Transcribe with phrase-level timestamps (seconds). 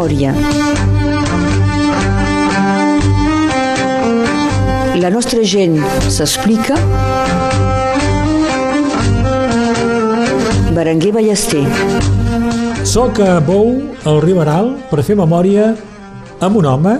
[0.00, 0.32] memòria.
[4.96, 5.76] La nostra gent
[6.08, 6.76] s'explica.
[10.72, 11.64] Berenguer Ballester.
[12.84, 13.76] Soc a Bou,
[14.08, 15.74] al Riberal, per fer memòria
[16.40, 16.96] amb un home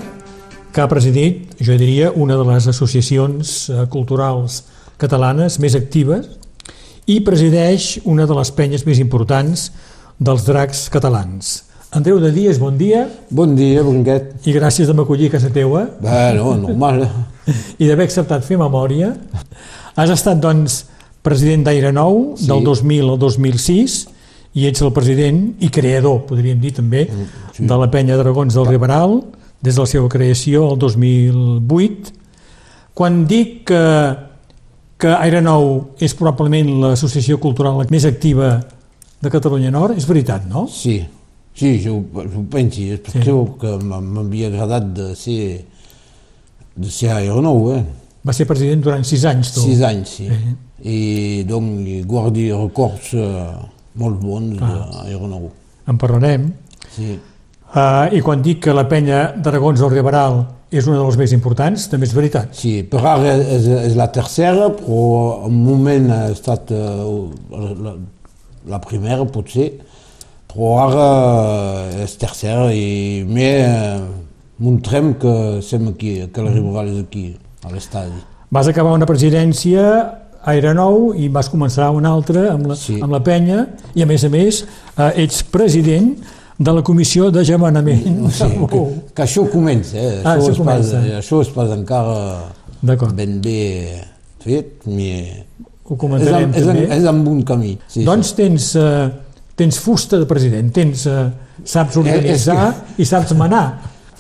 [0.75, 4.63] que ha presidit, jo diria, una de les associacions eh, culturals
[5.01, 6.29] catalanes més actives
[7.09, 9.71] i presideix una de les penyes més importants
[10.21, 11.70] dels dracs catalans.
[11.91, 13.09] Andreu de Dies, bon dia.
[13.35, 14.47] Bon dia, Brinquet.
[14.47, 15.89] I gràcies de m'acollir a casa teua.
[15.99, 17.03] Bé, no, normal.
[17.83, 19.11] I d'haver acceptat fer memòria.
[19.99, 20.85] Has estat, doncs,
[21.27, 22.47] president d'Aire Nou sí.
[22.47, 23.99] del 2000 al 2006
[24.55, 27.67] i ets el president i creador, podríem dir també, mm, sí.
[27.67, 29.19] de la penya Dragons del Riberal
[29.61, 32.15] des de la seva creació el 2008.
[32.95, 33.85] Quan dic que,
[34.95, 38.61] que Aire Nou és probablement l'associació cultural més activa
[39.21, 40.69] de Catalunya Nord, és veritat, no?
[40.71, 41.01] Sí,
[41.55, 43.35] sí, jo, jo penso, és per sí.
[43.61, 45.65] que m'havia agradat de ser,
[46.77, 47.83] de ser Aire Nou, eh?
[48.27, 49.65] Va ser president durant sis anys, tu?
[49.65, 50.29] Sis anys, sí.
[50.29, 50.55] sí.
[50.91, 51.01] I
[51.49, 53.59] doncs guardi records uh,
[54.01, 55.51] molt bons d'Aire Nou.
[55.89, 56.49] En parlarem.
[56.95, 57.17] Sí.
[57.71, 61.33] Uh, I quan dic que la penya d'Aragons del Riberal és una de les més
[61.35, 62.53] importants, també és veritat.
[62.55, 67.95] Sí, per ara és, és la tercera, però un moment ha estat uh, la,
[68.71, 69.71] la primera, potser,
[70.51, 71.09] però ara
[72.05, 74.09] és tercera i més uh,
[74.61, 75.35] mostrem que
[75.65, 77.29] som aquí, que la Riberal és aquí,
[77.65, 78.19] a l'estadi.
[78.51, 79.87] Vas acabar una presidència
[80.41, 82.99] a Aire Nou i vas començar una altra amb la, sí.
[83.01, 86.15] amb la penya i a més a més uh, ets president
[86.61, 88.27] de la comissió de gemanament.
[88.37, 88.81] Sí, que,
[89.17, 90.19] que això comença, eh?
[90.25, 90.99] Ah, això, això, comença.
[90.99, 93.61] Pas, això és pas encara ben bé
[94.41, 95.13] fet, mi...
[95.91, 96.85] Ho comentarem és, també.
[96.87, 97.73] És, és amb un camí.
[97.91, 98.37] Sí, doncs sí.
[98.39, 99.09] tens, uh,
[99.61, 101.29] tens fusta de president, tens, uh,
[101.69, 103.03] saps organitzar eh, que...
[103.05, 103.67] i saps manar.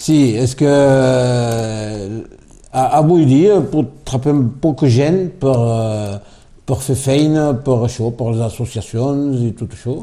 [0.01, 2.21] Sí, és que uh,
[3.01, 3.59] avui dia
[4.09, 9.77] trobem poca gent per, uh, per fer feina per això, per les associacions i tot
[9.77, 9.99] això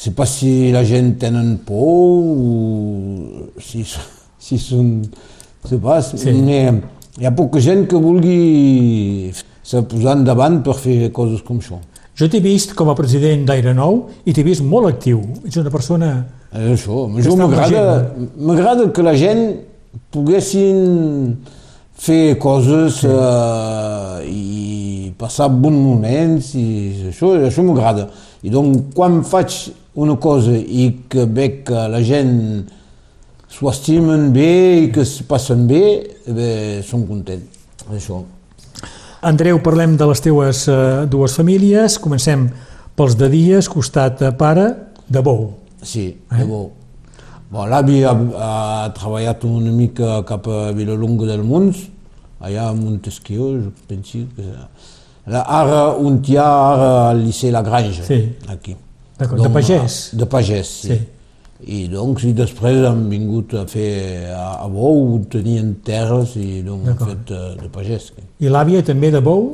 [0.00, 3.84] sé pas si la gent tenen por o si,
[4.46, 5.02] si són...
[5.68, 6.32] sé pas, sí.
[6.32, 11.76] hi ha poca gent que vulgui se posar endavant per fer coses com això.
[12.20, 15.22] Jo t'he vist com a president d'Aire Nou i t'he vist molt actiu.
[15.40, 16.10] Ets una persona...
[16.50, 19.40] És això, jo m'agrada que la gent
[20.12, 21.38] poguessin
[22.00, 23.08] fer coses sí.
[23.08, 26.66] uh, i passar bons moments i
[27.08, 28.10] això, això m'agrada.
[28.44, 29.56] I doncs quan faig
[30.04, 32.34] una cosa i que veig que la gent
[33.48, 34.50] s'ho estimen bé
[34.82, 35.84] i que es passen bé,
[36.28, 36.50] bé
[36.84, 37.48] som content.
[37.88, 38.20] Això.
[39.20, 41.98] Andreu, parlem de les teues uh, dues famílies.
[42.00, 42.46] Comencem
[42.96, 44.64] pels de Dies, costat uh, pare,
[45.12, 45.50] de Bou.
[45.82, 46.38] Sí, eh?
[46.38, 46.70] de Bou.
[47.50, 51.82] Bon, L'avi ha, ha treballat una mica cap a Vilalonga del Mons,
[52.40, 54.48] allà a Montesquieu, jo penso que...
[55.30, 58.22] Ara un tia ara al Liceu La Granja, sí.
[58.48, 58.72] aquí.
[59.18, 59.98] D'acord, de pagès?
[60.16, 60.94] De pagès, sí.
[60.94, 61.19] sí.
[61.60, 66.92] I doncs, i després han vingut a fer a, a Bou, tenien terres i doncs
[66.92, 68.10] han fet de, de pagès.
[68.40, 69.50] I l'àvia també de Bou?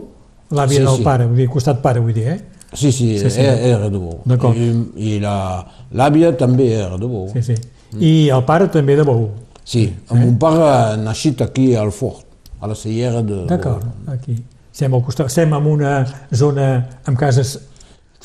[0.54, 1.06] L'àvia sí, del sí.
[1.06, 2.38] pare, vull dir, costat pare, vull dir, eh?
[2.72, 3.40] Sí, sí, sí, sí.
[3.40, 4.20] Era, era de Bou.
[4.54, 4.68] I,
[5.08, 7.26] i l'àvia també era de Bou.
[7.34, 7.56] Sí, sí.
[7.92, 8.02] Mm.
[8.02, 9.28] I el pare també de Bou?
[9.66, 9.94] Sí, eh?
[10.14, 12.26] el meu pare ha nascut aquí al Fort,
[12.60, 13.44] a la Cellera de.
[13.50, 14.36] D'acord, aquí.
[14.70, 15.96] Estem al costat, estem en una
[16.36, 16.68] zona
[17.08, 17.56] amb cases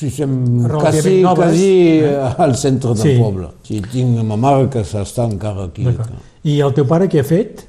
[0.02, 2.34] Sí, som quasi, quasi eh?
[2.38, 3.12] al centre del sí.
[3.22, 3.48] poble.
[3.62, 5.86] Sí, tinc ma mare que s'està encara aquí.
[6.42, 7.62] I el teu pare què ha fet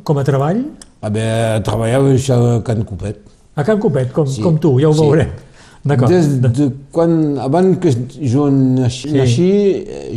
[0.00, 0.62] com a treball?
[1.04, 3.18] A veure, treballava a Can Copet.
[3.52, 4.40] A Can Copet, com, sí.
[4.40, 5.02] com tu, ja ho sí.
[5.04, 5.34] veurem.
[5.84, 6.08] D'acord.
[6.14, 7.12] Des de quan,
[7.44, 7.92] abans que
[8.32, 9.12] jo naixi, sí.
[9.18, 9.50] naixi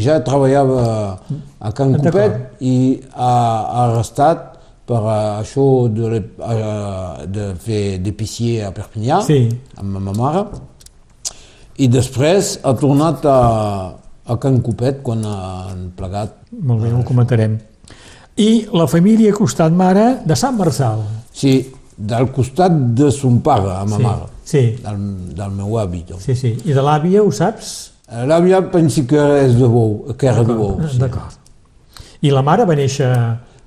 [0.05, 0.85] ja treballava
[1.59, 2.77] a Can Copet i
[3.11, 3.33] ha,
[3.67, 4.53] ha restat
[4.87, 6.23] per això de,
[7.35, 9.41] de fer d'épicier a Perpinyà sí.
[9.75, 10.47] amb ma mare
[11.77, 13.39] i després ha tornat a,
[14.25, 16.37] a Can Copet quan han plegat.
[16.51, 17.57] Molt bé, ho comentarem.
[18.37, 21.03] I la família costat mare de Sant Marçal.
[21.33, 21.59] Sí,
[21.97, 24.29] del costat de son pare, a ma sí, mare.
[24.45, 24.63] Sí.
[24.83, 25.03] Del,
[25.37, 26.03] del meu avi.
[26.07, 26.25] Doncs.
[26.25, 26.53] Sí, sí.
[26.65, 27.75] I de l'àvia, ho saps?
[28.29, 30.77] L'àvia pensi que és de Bou, que era de Bou.
[30.87, 31.01] Sí.
[31.01, 31.37] D'acord.
[32.21, 33.09] I la mare va néixer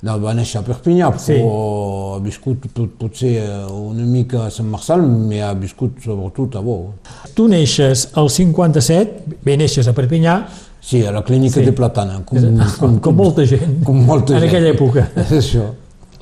[0.07, 1.37] no, va néixer a Perpinyà, però sí.
[1.41, 3.35] ha viscut pot, potser
[3.69, 6.89] una mica a Sant Marçal, però ha viscut sobretot a Bou.
[7.37, 10.41] Tu neixes al 57, bé, neixes a Perpinyà,
[10.81, 11.67] Sí, a la clínica sí.
[11.67, 14.49] de Platana, com, com, com, com molta gent, com molta en gent.
[14.49, 15.05] aquella època.
[15.27, 15.67] És això.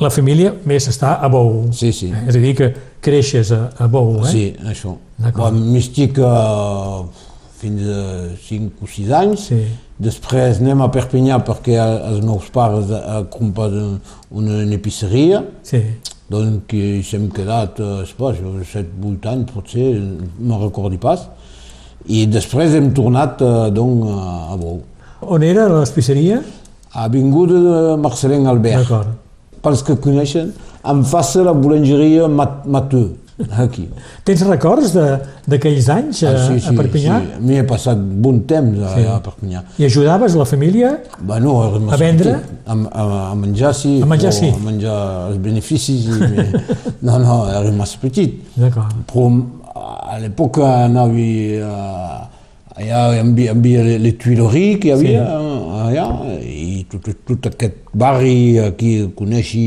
[0.03, 1.69] La família més està a Bou.
[1.75, 2.11] Sí, sí.
[2.27, 2.69] És a dir, que
[3.03, 4.31] creixes a, a Bou, eh?
[4.31, 4.97] Sí, això.
[5.39, 6.19] Bon, M'estic
[7.59, 8.03] fins a
[8.49, 9.63] 5 o 6 anys sí.
[9.99, 13.97] Després anem a Perpinyà perquè els meus pares han comprat una,
[14.31, 15.81] una epiceria, Sí.
[16.31, 19.89] doncs hi hem quedat, eh, es pas, 7-8 anys potser,
[20.39, 21.27] no recordi pas.
[22.07, 24.83] I després hem tornat eh, doncs, a, Bou.
[25.35, 26.43] On era l'espiceria?
[26.95, 28.87] Avinguda de Marcelin Albert.
[28.87, 29.17] D'acord.
[29.63, 30.53] Pels que coneixen,
[30.87, 33.17] en face la boulangeria Mat Mateu,
[33.63, 33.85] aquí.
[34.27, 34.95] Tens records
[35.49, 37.17] d'aquells anys a, a Perpinyà?
[37.17, 37.43] Ah, Sí.
[37.47, 39.05] M'hi he passat bon temps a, Sí.
[39.07, 39.63] a Perpinyà.
[39.79, 40.95] I ajudaves la família?
[41.21, 41.59] Bueno,
[41.93, 42.35] A vendre?
[42.67, 44.01] A, a, a menjar sí.
[44.03, 44.49] A menjar sí.
[44.55, 44.97] A menjar
[45.31, 46.09] els beneficis.
[46.09, 46.49] I,
[47.07, 48.41] no, no, era massa petit.
[48.57, 48.95] D'acord.
[49.13, 49.31] Però
[50.09, 51.29] a l'època anava
[51.69, 52.29] a,
[52.79, 55.55] allà hi havia, hi havia les, Tuileries que hi havia sí.
[55.89, 56.07] allà
[56.43, 59.65] i tot, tot aquest barri aquí el coneixi.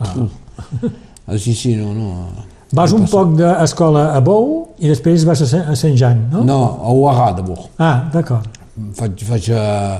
[0.00, 2.28] Ah, sí, sí, no, no.
[2.72, 6.44] Vas un poc d'escola a Bou i després vas a Sant, Jan, no?
[6.46, 7.66] No, a Ouarà, d'abord.
[7.82, 8.46] Ah, d'acord.
[8.94, 9.98] Faig, faig uh,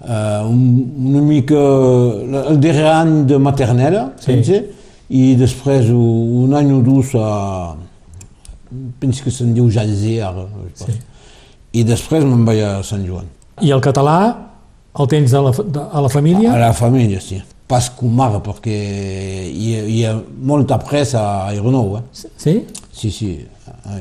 [0.00, 0.62] uh, un,
[1.10, 1.60] una mica
[2.48, 4.38] el darrer any de maternella, Sí.
[4.44, 4.62] sí.
[5.12, 7.74] i després un any o dos a...
[8.98, 10.46] penso que se'n diu Jalzé, ara.
[10.78, 10.96] pas.
[11.76, 13.28] I després me'n vaig a Sant Joan.
[13.60, 14.16] I el català
[14.98, 16.52] el tens a la, de- a la família?
[16.54, 17.42] A la família, sí.
[17.72, 18.74] Pas com ara, perquè
[19.48, 20.12] hi, hi ha
[20.44, 22.02] molta pressa a Aeronou, eh?
[22.36, 22.52] Sí?
[22.92, 23.30] Sí, sí,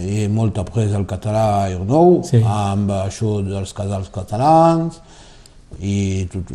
[0.02, 2.42] hi ha molta presa al català a Aeronou, Sí.
[2.44, 5.00] amb això dels casals catalans,
[5.80, 6.52] i tot,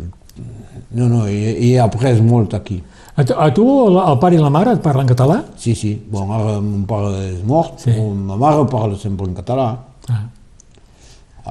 [0.93, 2.77] no, no, hi, hi he après molt aquí.
[3.17, 5.39] A tu, a tu el, el pare i la mare et parlen català?
[5.57, 7.89] Sí, sí, bon, ara mon pare és mort, Sí.
[7.95, 9.71] però ma mare parla sempre en català,
[10.13, 10.21] Ah.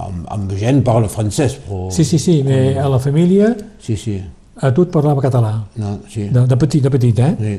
[0.07, 1.91] amb, amb gent parla francès, però...
[1.91, 4.21] Sí, sí, sí, bé, a la família Sí, sí,
[4.63, 7.35] a tu et parlava català, no, sí, de, de petit, de petit, eh?
[7.41, 7.57] sí.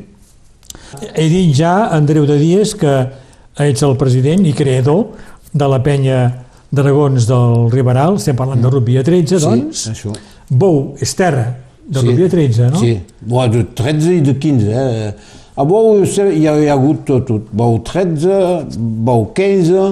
[1.15, 2.91] He dit ja, Andreu de Dies, que
[3.63, 5.07] ets el president i creador
[5.53, 6.19] de la penya
[6.71, 9.85] Dragons del Riberal, estem parlant de rugby a 13, doncs.
[9.87, 10.13] Sí, això.
[10.49, 11.45] Bou és terra
[11.87, 12.05] de Sí.
[12.07, 12.79] rugby a 13, no?
[12.79, 14.67] Sí, bon, de 13 i de 15.
[14.67, 15.13] Eh?
[15.57, 17.47] A Bou hi ha, hi ha hagut tot, tot.
[17.51, 19.87] Bou 13, Bou 15,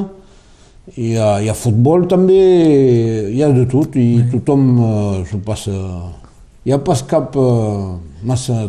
[0.98, 5.80] hi ha, hi ha futbol també, hi ha de tot i tothom eh, s'ho passa...
[6.66, 8.66] Hi ha pas cap eh, massa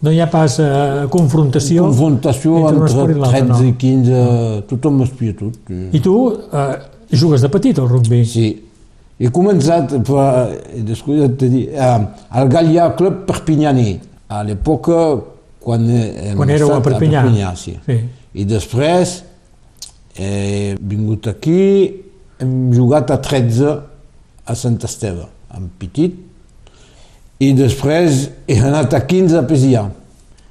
[0.00, 1.84] No hi ha pas eh, confrontació.
[1.90, 3.66] confrontació entre entre, esport i l'altre, 13 no.
[3.68, 4.20] i 15,
[4.70, 5.58] tothom espia tot.
[5.68, 6.76] I, I tu eh,
[7.20, 8.22] jugues de petit al rugby?
[8.24, 8.46] Sí,
[9.20, 10.24] he començat, però
[10.70, 11.98] he descuidat de dir, eh,
[12.40, 13.98] al Gallià Club Perpignaní,
[14.32, 15.02] a l'època
[15.60, 15.84] quan,
[16.38, 17.20] Quan éreu a Perpinyà.
[17.20, 17.76] A Perpinyà sí.
[17.84, 17.98] Sí.
[18.40, 19.18] I després
[20.16, 21.60] he vingut aquí,
[22.40, 23.76] hem jugat a 13
[24.48, 26.16] a Sant Esteve, amb petit,
[27.40, 29.86] i després he anat a 15 a Pesià,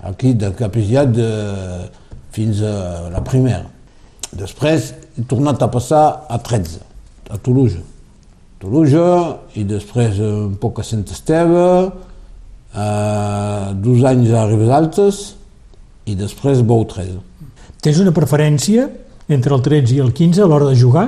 [0.09, 1.29] aquí de a Pesià de,
[2.33, 3.67] fins a la primera.
[4.33, 6.81] Després he tornat a passar a 13,
[7.29, 7.81] a Toulouse.
[8.59, 9.05] Toulouse,
[9.55, 11.67] i després un poc a Sant Esteve,
[12.73, 15.21] eh, dos anys a Ribes Altes,
[16.09, 17.21] i després Bou 13.
[17.85, 18.89] Tens una preferència
[19.29, 21.05] entre el 13 i el 15 a l'hora de jugar?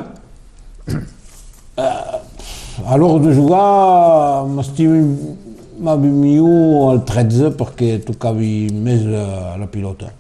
[1.75, 5.50] A l'hora de jugar m'estimo
[5.81, 10.12] millor el 13 perquè tocava més la, la pilota.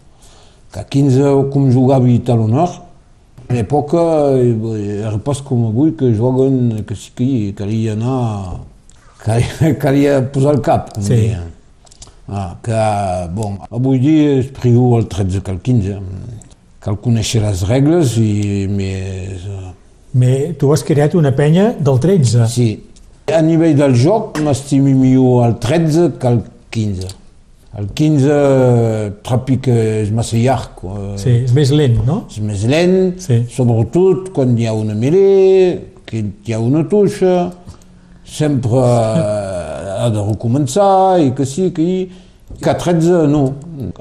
[0.71, 2.77] Que a 15, com jugava talonor,
[3.49, 4.01] a l'època
[4.39, 8.61] eh, era pas com avui que juguen, que sí que hi calia anar,
[9.23, 11.15] calia, calia posar el cap, com Sí.
[11.15, 11.49] deien.
[12.31, 12.77] Ah, que,
[13.35, 15.97] bon, avui dia és priu el 13 que el 15.
[16.81, 19.43] Cal conèixer les regles i més...
[19.45, 19.73] eh,
[20.13, 22.47] Bé, tu has creat una penya del 13.
[22.51, 22.69] Sí.
[23.31, 26.41] A nivell del joc m'estimi millor el 13 que el
[26.73, 27.07] 15.
[27.79, 28.39] El 15
[29.23, 32.25] trobi que és massa llarg, eh, Sí, és més lent, no?
[32.29, 33.45] és més lent, Sí.
[33.49, 37.53] sobretot quan hi ha una melé, que hi ha una tuixa,
[38.25, 42.09] sempre ha de recomençar i que sí, que hi...
[42.61, 43.53] Que a 13 no.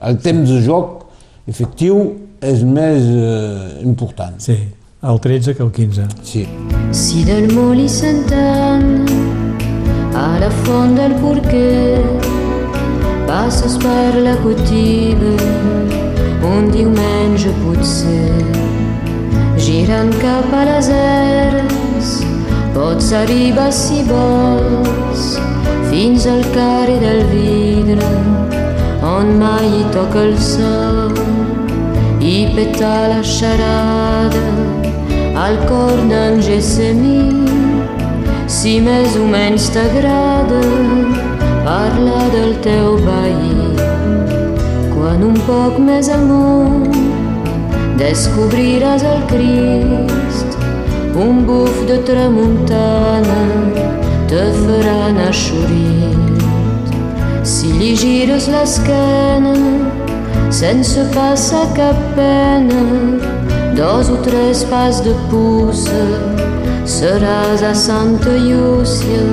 [0.03, 1.05] El temps de joc
[1.49, 2.01] efectiu
[2.43, 4.35] és més eh, important.
[4.43, 4.57] Sí,
[5.03, 6.09] el 13 que el 15.
[6.23, 6.47] Sí.
[6.93, 9.05] Si del molí Sant'Anna
[10.15, 12.03] a la font del Porquer
[13.27, 15.33] passes per la cotiba
[16.51, 18.45] un diumenge potser
[19.57, 22.11] girant cap a les eres
[22.75, 25.39] pots arribar si vols
[25.89, 28.11] fins al carrer del vidre
[29.15, 31.17] on mai hi toca el sol
[32.21, 34.80] i petar la xarada
[35.47, 35.57] al
[36.11, 37.21] d'en Gessemí
[38.57, 40.63] si més o menys t'agrada
[41.67, 43.69] parlar del teu veí
[44.95, 46.97] quan un poc més amunt
[48.05, 50.51] descobriràs el Crist
[51.17, 53.41] un buf de tramuntana
[54.31, 56.45] te farà naixorit.
[57.43, 59.55] Si li gires l'esquena
[60.61, 62.85] sense passar cap pena,
[63.75, 66.05] dos o tres pas de puça
[66.85, 69.25] seràs a Santa Llúcia.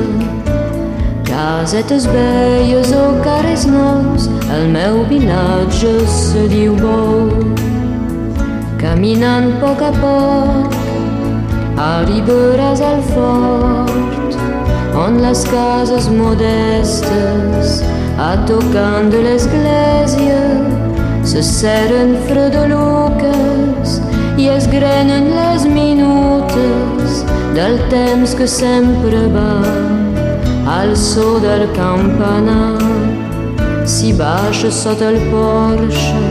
[1.25, 7.29] Casetes velles o cares nous, el meu vilatge se diu Bou.
[8.77, 10.77] Caminant a poc a poc,
[11.81, 14.39] arribaràs al fort,
[15.05, 17.81] on les cases modestes,
[18.17, 20.41] a tocant de l'església,
[21.23, 23.56] se seren fredoluques
[24.37, 27.23] i es grenen les minutes
[27.55, 29.63] del temps que sempre va
[30.77, 32.77] al so del campanar.
[33.85, 36.21] Si baixa sota el porxe,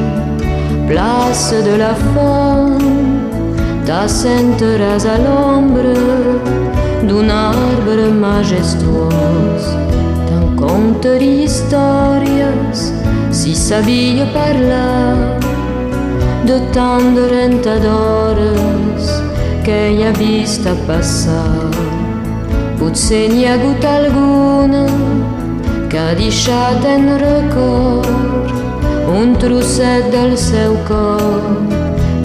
[0.86, 2.84] place de la font,
[3.88, 5.96] t'assentaràs a l'ombra
[7.08, 9.66] d'un arbre majestuós.
[10.28, 12.86] Te'n contaria històries
[13.34, 15.55] si sabia parlar
[16.46, 19.06] de tant de rentadores
[19.64, 21.70] que hi ha vist a passar.
[22.78, 24.84] Potser n'hi ha hagut alguna
[25.90, 28.54] que ha deixat en record
[29.16, 31.48] un trosset del seu cor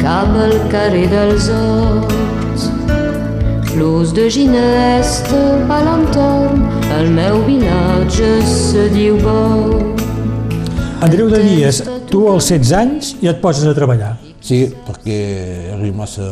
[0.04, 2.68] cap al carrer dels Horts.
[3.72, 5.42] Flors de ginesta
[5.78, 6.68] a l'entorn,
[7.00, 9.96] el meu vilatge se diu Bou.
[11.01, 14.18] Andreu de Dies, tu als 16 anys ja et poses a treballar.
[14.44, 15.18] Sí, perquè
[15.77, 16.27] era massa...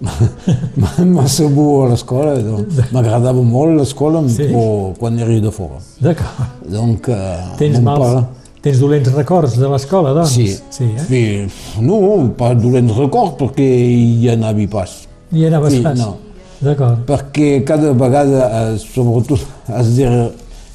[1.04, 4.46] massa bo a l'escola, doncs m'agradava molt l'escola Sí.
[4.48, 5.76] però quan era de fora.
[6.00, 6.54] D'acord.
[6.72, 8.24] Donc, eh, Tens, mals, pare-
[8.62, 10.30] tens dolents records de l'escola, doncs?
[10.32, 11.04] Sí, sí eh?
[11.10, 11.48] Bé,
[11.84, 12.00] no,
[12.36, 14.96] pas dolents records perquè hi anava pas.
[15.32, 15.98] I anaves Sí, pas?
[15.98, 16.16] no.
[16.60, 17.04] D'acord.
[17.08, 20.30] Perquè cada vegada, eh, sobretot els, darrer,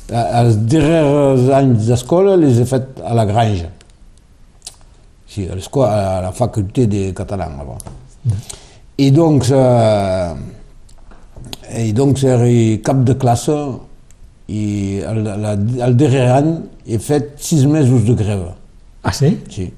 [0.09, 3.71] els darrers anys d'escola, les he fet a la granja.
[5.27, 7.81] Sí, a a la faculté de català, avant.
[8.97, 10.35] I doncs, eh,
[11.83, 12.47] i doncs era
[12.83, 13.55] cap de classe
[14.47, 15.55] i el, la,
[15.87, 16.51] el darrer any
[16.85, 18.53] he fet sis mesos de greva.
[19.03, 19.33] Ah, sí?
[19.49, 19.73] Sí.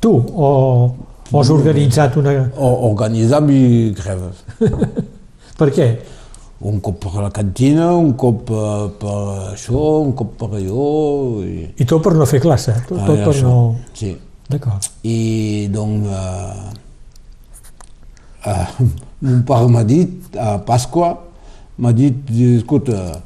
[0.00, 0.12] Tu?
[0.14, 0.94] O,
[1.32, 2.50] o has organitzat una...
[2.56, 3.60] O, organitzava
[3.98, 4.44] greves.
[5.58, 5.88] Per què?
[6.58, 9.16] Un cop per la cantina, un cop eh, per
[9.52, 11.42] això, un cop per allò...
[11.44, 12.72] I, I tot per no fer classe?
[12.88, 13.44] Tot, tot Ah, per això.
[13.50, 13.76] no...
[13.92, 14.14] Sí.
[14.48, 14.86] D'acord.
[15.04, 16.70] I doncs eh,
[18.46, 18.66] eh,
[19.26, 21.10] mon pare m'ha dit, a Pasqua,
[21.82, 23.20] m'ha dit, escolta,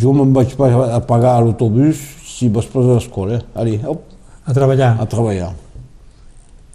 [0.00, 3.40] jo me'n vaig a pagar a l'autobús si vas posar a l'escola.
[3.60, 4.06] Allez, hop,
[4.48, 4.94] A treballar.
[5.02, 5.50] a treballar.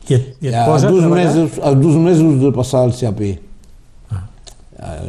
[0.05, 1.25] I et, i et a, posa a dos treballar?
[1.33, 3.23] mesos, a dos mesos de passar al CAP.
[4.13, 4.27] Ah.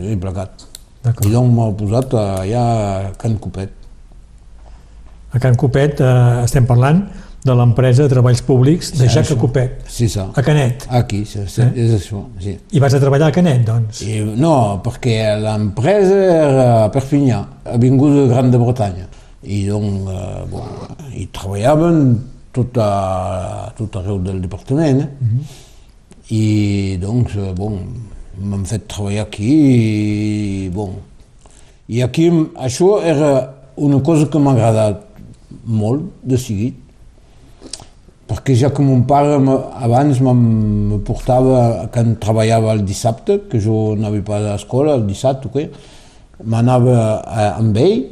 [0.01, 0.65] He plegat.
[1.07, 3.71] I doncs m'ha posat allà a Can Copet.
[5.33, 7.03] A Can Copet eh, estem parlant
[7.47, 9.37] de l'empresa de treballs públics de Sí, Jaca això.
[9.39, 10.25] Copet, Sí, ça.
[10.35, 10.87] a Canet.
[10.91, 11.69] Aquí, sí, sí, Eh?
[11.85, 12.57] és això, sí.
[12.73, 14.01] I vas a treballar a Canet, doncs?
[14.03, 17.39] I, no, perquè l'empresa era a Perpinyà,
[17.71, 19.07] ha vingut de Gran de Bretanya.
[19.45, 20.67] I doncs, eh, bon,
[21.15, 22.01] hi treballaven
[22.57, 25.01] tot, a, tot arreu del departament.
[25.05, 25.09] Eh?
[25.21, 25.41] Mhm.
[26.35, 27.79] I doncs, eh, bon,
[28.41, 30.93] m'han fet treballar aquí i, bon,
[31.89, 32.29] i aquí
[32.61, 33.31] això era
[33.77, 35.03] una cosa que m'ha agradat
[35.67, 36.75] molt de seguit,
[38.27, 44.19] perquè ja que mon pare abans me portava, quan treballava el dissabte, que jo anava
[44.27, 45.71] pas a l'escola el dissabte, okay?
[46.45, 48.03] m'anava a- amb ell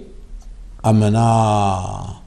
[0.83, 2.21] a menar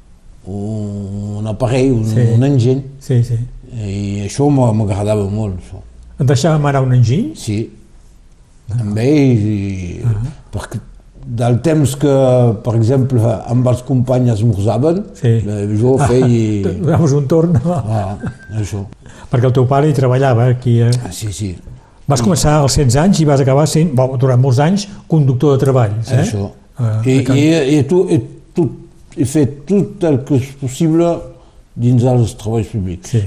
[0.45, 2.27] un, un aparell, un, Sí.
[2.35, 3.37] un enginy, Sí, sí.
[3.73, 5.55] i això m'a- m'agradava molt.
[5.61, 5.79] Això.
[6.19, 7.31] Et deixàvem anar un enginy?
[7.35, 7.69] Sí,
[8.75, 10.01] amb ells, i,
[10.53, 10.79] perquè
[11.27, 12.11] del temps que,
[12.63, 13.19] per exemple,
[13.51, 15.33] amb els companys esmorzaven, Sí.
[15.43, 16.61] eh, jo feia...
[16.67, 18.15] Donaves un torn, Ah,
[18.55, 18.85] això.
[19.31, 20.79] perquè el teu pare hi treballava aquí.
[20.81, 20.91] Eh?
[21.03, 21.55] Ah, sí, sí,
[22.07, 25.65] Vas començar als 16 anys i vas acabar sent, bo, durant molts anys, conductor de
[25.65, 26.07] treballs.
[26.15, 26.21] Eh?
[26.23, 26.45] això.
[26.79, 28.21] Ah, I, i, i, tu, i
[28.55, 28.77] tot,
[29.17, 31.09] he fet tot el que és possible
[31.75, 33.11] dins els treballs públics.
[33.11, 33.21] Sí.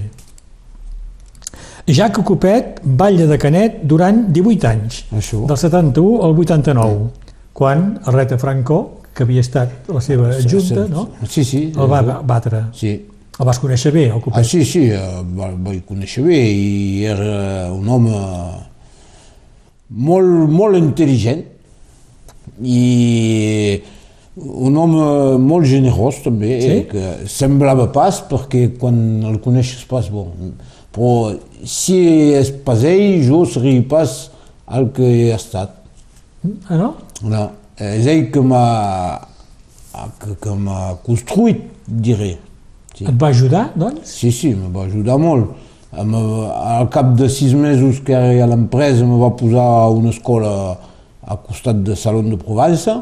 [1.92, 5.47] Jac Copet balla de Canet durant 18 anys, Això.
[5.47, 7.11] del 71 al 89,
[7.52, 11.09] quan el Reta Franco, que havia estat la seva junta, no?
[11.28, 11.73] Sí, sí.
[11.76, 12.20] el va això.
[12.26, 12.61] batre.
[12.73, 12.92] Sí.
[13.40, 14.44] El vas conèixer bé, el Ah, Copet?
[14.44, 14.99] sí, sí, eh,
[15.37, 18.11] va- vaig conèixer bé i era un home
[19.90, 21.42] molt, molt intel·ligent
[22.62, 23.80] i
[24.37, 26.68] un home molt generós també, Sí?
[26.68, 30.30] eh, que semblava pas perquè quan el coneixes pas, bon,
[30.94, 31.32] però
[31.64, 31.99] si
[32.38, 34.30] és pas ell, jo seria pas
[34.70, 35.76] el que he estat.
[36.68, 36.94] Ah, no?
[37.23, 38.64] No, és ell que m'ha
[40.20, 42.37] que, que m'ha construït, diré.
[42.94, 43.06] Sí.
[43.06, 44.14] Et va ajudar, doncs?
[44.20, 45.54] Sí, sí, me va ajudar molt.
[45.90, 50.12] Em, al cap de sis mesos que era a l'empresa me va posar a una
[50.14, 50.52] escola
[51.26, 53.00] al costat de Salon de Provença.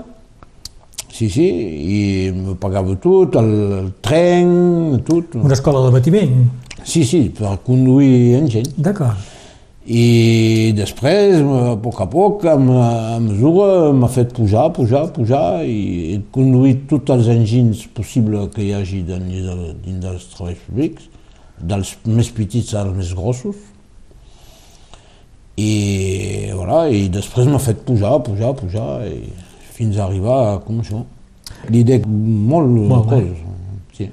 [1.12, 2.00] Sí, sí, i
[2.36, 5.34] me pagava tot, el, el tren, tot.
[5.40, 6.36] Una escola de batiment.
[6.84, 8.70] Sí, sí, per conduir enginy.
[8.76, 9.36] D'acord.
[9.88, 15.78] I després, a poc a poc, a, a mesura, m'ha fet pujar, pujar, pujar i
[16.12, 21.08] he conduït tots els enginys possibles que hi hagi dins, de, dins dels treballs públics,
[21.72, 23.56] dels més petits als més grossos.
[25.58, 29.32] I, voilà, i després m'ha fet pujar, pujar, pujar, i
[29.78, 31.04] fins a arribar a com això.
[31.72, 33.18] Li dec molt, Molt bé.
[33.22, 33.42] coses.
[33.96, 34.10] Sí.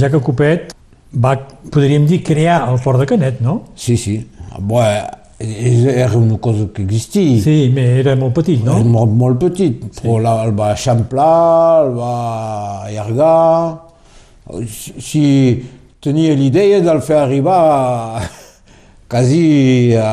[0.00, 0.74] Ja que Copet
[1.16, 1.36] va,
[1.72, 3.62] podríem dir, crear el Fort de Canet, no?
[3.74, 4.18] sí, sí.
[4.58, 4.80] Bon,
[5.38, 7.40] era una cosa que existia.
[7.44, 8.78] Sí, però era molt petit, no?
[8.80, 10.00] És molt, molt petit, sí.
[10.00, 12.12] però la, el va eixamplar, el va
[12.86, 13.82] allargar.
[14.64, 15.24] Si, si
[16.00, 18.22] tenia l'idea del fer arribar
[19.12, 20.08] quasi a,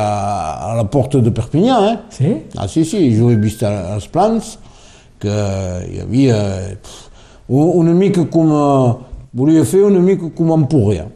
[0.70, 1.96] a la porta de Perpinyà, eh?
[2.12, 2.34] Sí?
[2.58, 4.58] Ah, sí, sí, jo he vist els plans
[5.24, 5.40] que
[5.90, 6.38] hi havia
[7.48, 8.52] una mica com...
[8.52, 11.08] eh, Volia fer una mica com Empúria.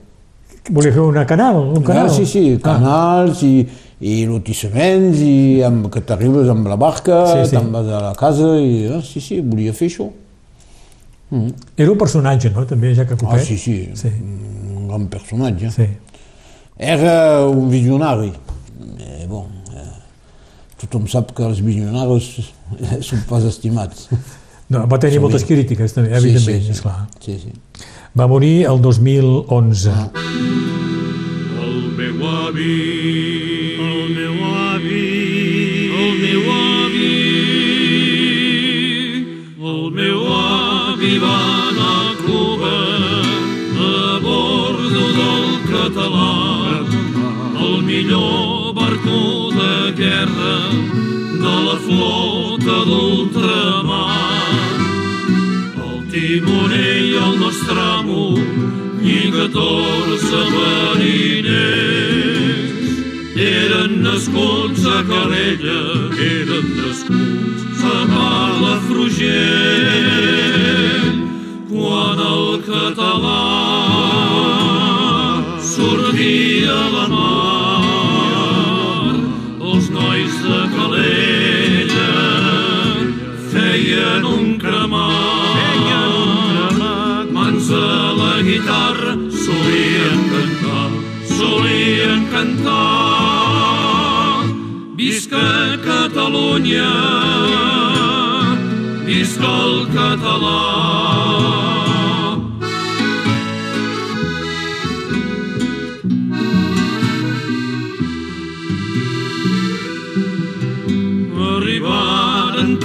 [0.74, 2.08] Volia fer una canal, un canal.
[2.08, 3.52] Ah, sí, sí, canals i,
[4.02, 7.54] i lotissements i amb, que t'arribes amb la barca, Sí, sí.
[7.54, 10.08] te'n vas a la casa i ah, sí, sí, volia fer això.
[11.30, 11.54] Mm.
[11.78, 13.44] Era un personatge, no?, també, ja que Ah, Copet.
[13.46, 14.10] sí, sí, Sí.
[14.74, 15.70] un gran personatge.
[15.70, 15.86] Sí.
[16.76, 18.32] Era un visionari.
[20.78, 22.52] Tothom sap que els visionaris
[23.08, 24.06] són pas estimats.
[24.68, 27.08] No, va tenir moltes crítiques, també, evidentment, sí, sí, esclar.
[27.24, 27.50] Sí, sí.
[28.18, 29.90] Va morir el 2011.
[29.90, 30.10] Ah.
[31.64, 32.76] El meu avi,
[33.86, 35.06] el meu avi,
[36.02, 37.14] el meu avi,
[39.72, 41.38] el meu avi va
[41.70, 42.76] anar a Cuba
[43.88, 46.30] a bordo del català,
[47.64, 48.57] el millor
[51.88, 54.52] flota d'ultramar.
[55.86, 58.26] El timoner i el nostre amo
[59.14, 62.28] i 14 mariners
[63.48, 65.80] eren nascuts a Calella,
[66.28, 70.07] eren nascuts a Palafrugell.
[96.68, 96.92] Catalunya,
[99.06, 100.56] visca el català.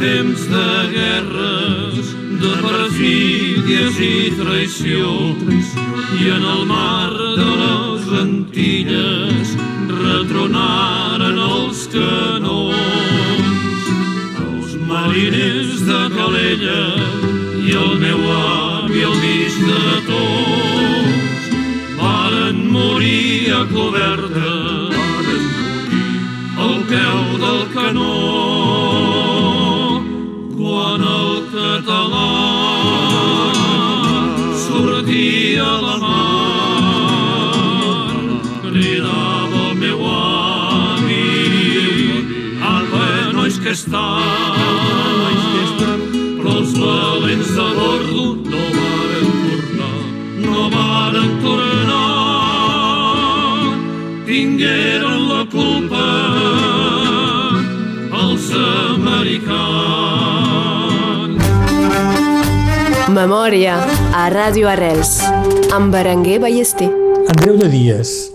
[0.04, 2.10] Temps de guerres,
[2.41, 5.13] de perfídies i traïció,
[6.19, 7.03] i en el mar
[16.63, 16.95] Calella
[17.60, 21.47] i el meu avi el mig de tots
[21.99, 24.54] varen morir a coberta,
[26.65, 28.15] al peu del canó
[30.56, 32.32] quan el català
[34.65, 36.93] sortia a la mar
[38.63, 41.28] cridava el meu avi
[42.76, 44.62] apa, nois que estan
[46.73, 49.97] els valents de bordo no varen tornar
[50.41, 52.09] no varen tornar
[54.25, 56.05] tingueren la culpa
[58.23, 58.47] els
[58.95, 59.53] americans.
[63.13, 63.75] Memòria
[64.17, 65.19] a Ràdio Arrels
[65.73, 66.89] amb Berenguer Ballester.
[67.33, 68.31] Andreu de Dies,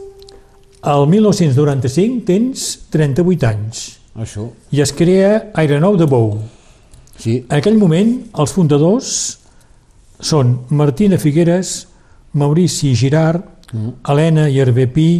[0.84, 6.57] el 1995 tens 38 anys Això, i es crea Aeronou de Bou.
[7.18, 7.44] Sí.
[7.48, 9.10] En aquell moment, els fundadors
[10.20, 11.86] són Martina Figueres,
[12.34, 13.42] Maurici Girard,
[14.08, 15.10] Helena Iervepí,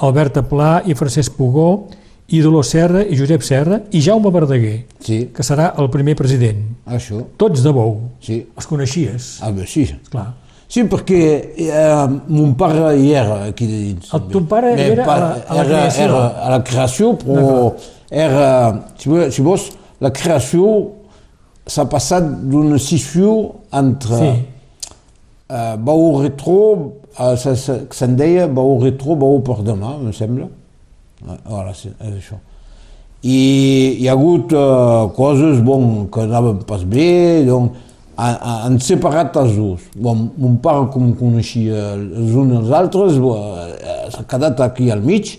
[0.00, 1.88] Alberta Pla i Francesc Pugó,
[2.30, 6.60] i Dolors Serra i Josep Serra i Jaume Verdaguer, Sí, que serà el primer president.
[6.86, 7.96] això, Tots de Bou.
[8.22, 8.46] sí.
[8.56, 9.38] Els coneixies?
[9.42, 9.84] Ah, bé, sí.
[10.10, 10.28] Clar.
[10.70, 14.12] Sí, perquè eh, mon pare hi era aquí dins.
[14.14, 16.04] El ton pare Meu era a la- a la era, creació?
[16.04, 17.74] Era a la creació, però
[18.08, 20.68] era, si vols, la creació
[21.66, 24.30] s'ha passat d'una scissió entre Sí.
[25.50, 30.48] eh, Bau Retro, que se'n deia Bau Retro, Bau per demà, em sembla.
[31.26, 32.38] Eh, Voilà, sí, és això.
[33.22, 37.72] I hi ha hagut eh, coses bon, que anaven pas bé, doncs
[38.16, 39.80] han, separat els dos.
[39.96, 43.14] Bon, mon pare, com coneixia els uns els altres,
[44.12, 45.38] s'ha quedat aquí al mig,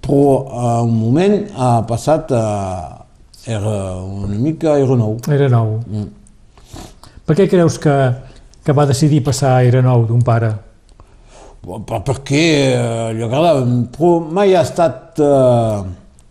[0.00, 2.99] però a un moment ha passat a...
[3.46, 5.18] Era una mica aeronou.
[5.32, 5.78] Era nou.
[5.86, 6.08] Mm.
[7.26, 7.94] Per què creus que,
[8.66, 10.50] que va decidir passar a Era nou d'un pare?
[11.62, 15.80] Bon, per- perquè eh, li agradava, però mai ha estat eh,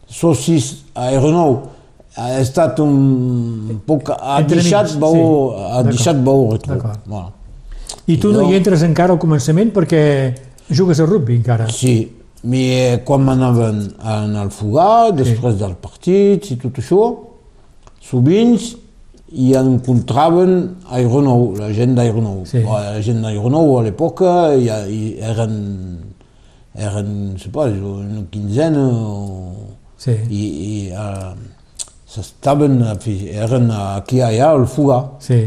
[0.10, 1.60] socis a Aeronou.
[2.18, 4.10] Ha estat un poc...
[4.10, 5.68] Ha Entre deixat amics, Bau, sí.
[5.70, 6.80] ha deixat Bau retro.
[7.06, 7.28] Voilà.
[8.10, 10.02] I tu no hi entres encara al començament perquè
[10.74, 11.68] jugues a rugby encara.
[11.70, 11.94] Sí,
[12.44, 17.02] però quan m'anaven anar al Fugà, després del partit i tot això,
[18.04, 18.56] sovint
[19.30, 20.54] hi encontraven
[20.90, 22.46] Aeronou, la gent d'Aeronou.
[22.50, 22.64] Sí.
[22.66, 25.54] La gent d'Aeronou a l'època eren,
[26.74, 29.76] eren, sé pas, una quinzena o...
[30.00, 30.14] Sí.
[30.32, 31.34] i, i uh,
[32.08, 32.80] s'estaven,
[33.36, 35.42] eren aquí allà al Fugà Sí.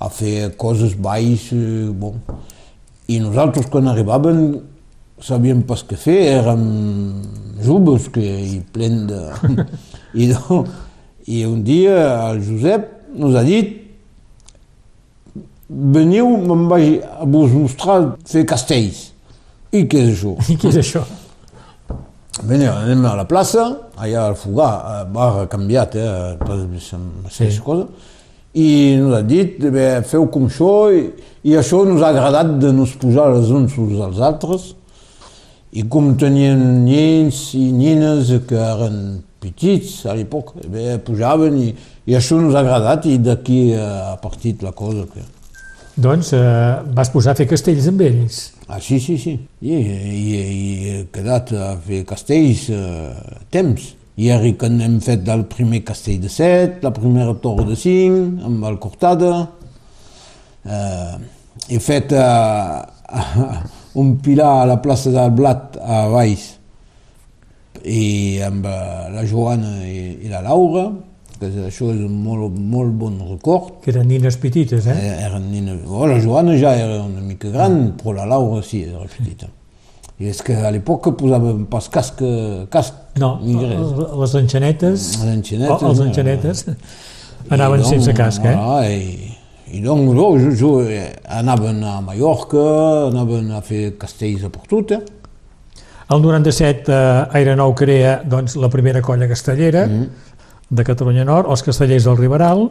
[0.00, 0.96] a fer coses
[1.52, 2.16] eh, bon.
[3.12, 4.40] I nosaltres quan arribàvem
[5.24, 6.64] sabíem pas què fer, érem
[7.64, 9.20] joves que i plen de...
[10.20, 10.64] I, no,
[11.30, 11.98] I un dia
[12.30, 13.76] el Josep ens ha dit
[15.70, 19.10] veniu, me'n vaig a vos mostrar fer castells.
[19.70, 20.34] I què és això?
[20.52, 21.04] I què és això?
[22.40, 23.66] Veniu, anem a la plaça,
[24.00, 26.38] allà al Fugà, eh, bar ha canviat, eh,
[27.30, 27.50] Sí.
[27.62, 27.86] cosa,
[28.54, 31.04] i ens ha dit, bé, feu com això, i,
[31.44, 34.74] i això ens ha agradat de nos posar els uns sobre els altres,
[35.72, 41.70] i com tenien nens i nines que eren petits a l'època, bé, pujaven, i,
[42.10, 45.06] i això ens ha agradat, i d'aquí ha partit la cosa.
[45.12, 45.24] Que...
[46.00, 46.42] Doncs eh,
[46.96, 48.42] vas posar a fer castells amb ells.
[48.66, 49.36] Ah, sí, sí, sí.
[49.62, 53.94] I, i, i he quedat a fer castells eh, temps.
[54.20, 58.66] Ieri que hem fet el primer castell de set, la primera torre de cinc, amb
[58.68, 59.32] el Cortada.
[60.66, 61.14] Eh,
[61.72, 63.60] he fet eh,
[63.94, 66.46] un pilar a la plaça del Blat a Valls
[67.84, 70.90] i amb eh, la Joana i, i la Laura,
[71.40, 73.78] que això és un molt, molt bon record.
[73.82, 74.96] que eren nines petites, eh?
[74.98, 75.78] Eh, Eren nina...
[75.88, 79.48] Oh, la Joana ja era una mica gran, però la Laura sí, era petita.
[80.20, 82.20] I és que a l'època posàvem pas casc,
[82.68, 83.94] casc No, ni res.
[84.20, 86.10] les enxanetes, Les enxanetes, o els no.
[86.10, 86.66] enxanetes
[87.48, 88.52] anaven I doncs, sense casc, eh?
[88.52, 89.29] Voilà, i,
[89.72, 92.64] i doncs jo, jo, jo, eh, anaven a Mallorca,
[93.08, 95.00] anaven a fer castells a eh?
[96.10, 99.86] El 97 eh, Aeronou crea doncs, la primera colla castellera
[100.70, 102.68] de Catalunya Nord, els castellers del Riberal.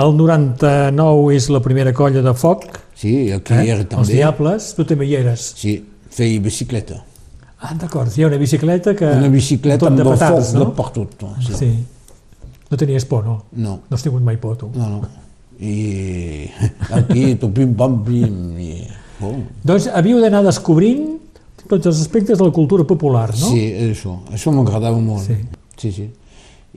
[0.00, 2.68] El 99 és la primera colla de foc,
[3.00, 3.64] Sí, aquí eh?
[3.72, 4.12] era els també.
[4.12, 5.54] Diables, tu també hi eres.
[5.56, 5.78] Sí,
[6.12, 6.98] feia bicicleta.
[7.60, 9.08] Ah, d'acord, hi ha una bicicleta que...
[9.20, 10.66] Una bicicleta amb de petards, foc no?
[10.66, 11.16] de per tot.
[11.22, 11.30] no?
[11.44, 11.56] Sí.
[11.56, 11.70] Sí.
[12.70, 13.38] No tenies por, no?
[13.56, 13.78] No.
[13.88, 14.68] No has tingut mai por, tu.
[14.76, 15.00] No, no.
[15.60, 16.48] I
[16.96, 18.70] aquí, tot pim-pam, pim, i...
[19.20, 19.42] Bon.
[19.68, 21.18] Doncs havíeu d'anar descobrint
[21.68, 23.50] tots els aspectes de la cultura popular, no?
[23.52, 24.16] Sí, això.
[24.32, 25.26] Això m'agradava molt.
[25.26, 25.36] Sí.
[25.76, 26.06] sí, sí.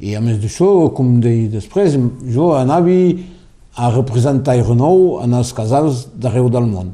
[0.03, 1.95] I a més d'això, com deia després,
[2.33, 2.97] jo anava
[3.73, 6.91] a representar Renou en els casals d'arreu del món.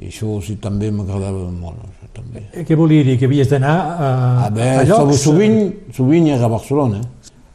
[0.00, 1.82] I això sí, també m'agradava molt.
[1.88, 2.46] Això, també.
[2.54, 3.18] Eh, Què volia dir?
[3.20, 4.08] Que havies d'anar a,
[4.46, 5.20] A veure, a llocs...
[5.26, 5.58] sovint,
[5.96, 7.02] sovint era a Barcelona,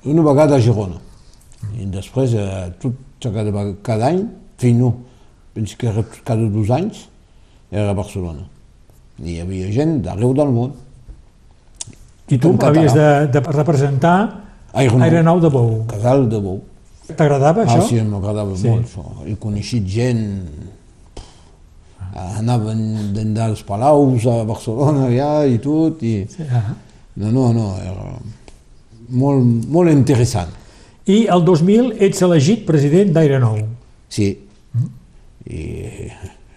[0.06, 1.00] una vegada a Girona.
[1.80, 3.00] I després, eh, tot
[3.32, 4.26] cada, vegada- cada any,
[4.58, 4.96] fins no,
[5.54, 5.92] penso que
[6.24, 7.08] cada dos anys,
[7.72, 8.48] era a Barcelona.
[9.24, 10.74] I hi havia gent d'arreu del món.
[12.30, 15.04] I tu havies de, de representar Aeronou.
[15.06, 15.86] Aeronau de Bou.
[15.88, 16.62] Casal de Bou.
[17.16, 17.88] T'agradava Ah, això?
[17.88, 18.68] sí, m'agradava Sí.
[18.68, 19.04] molt això.
[19.26, 20.42] He coneixit gent,
[22.16, 26.74] anaven dins dels palaus a Barcelona ja i tot, i Ah.
[27.16, 28.18] no, no, no, era
[29.10, 30.50] molt, molt interessant.
[31.12, 33.60] I el 2000 ets elegit president d'Aeronou.
[34.10, 34.32] Sí.
[35.46, 35.62] I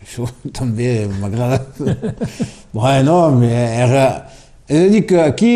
[0.03, 1.63] això també m'agrada.
[2.77, 4.09] bueno, era...
[4.69, 5.53] És a dir, que aquí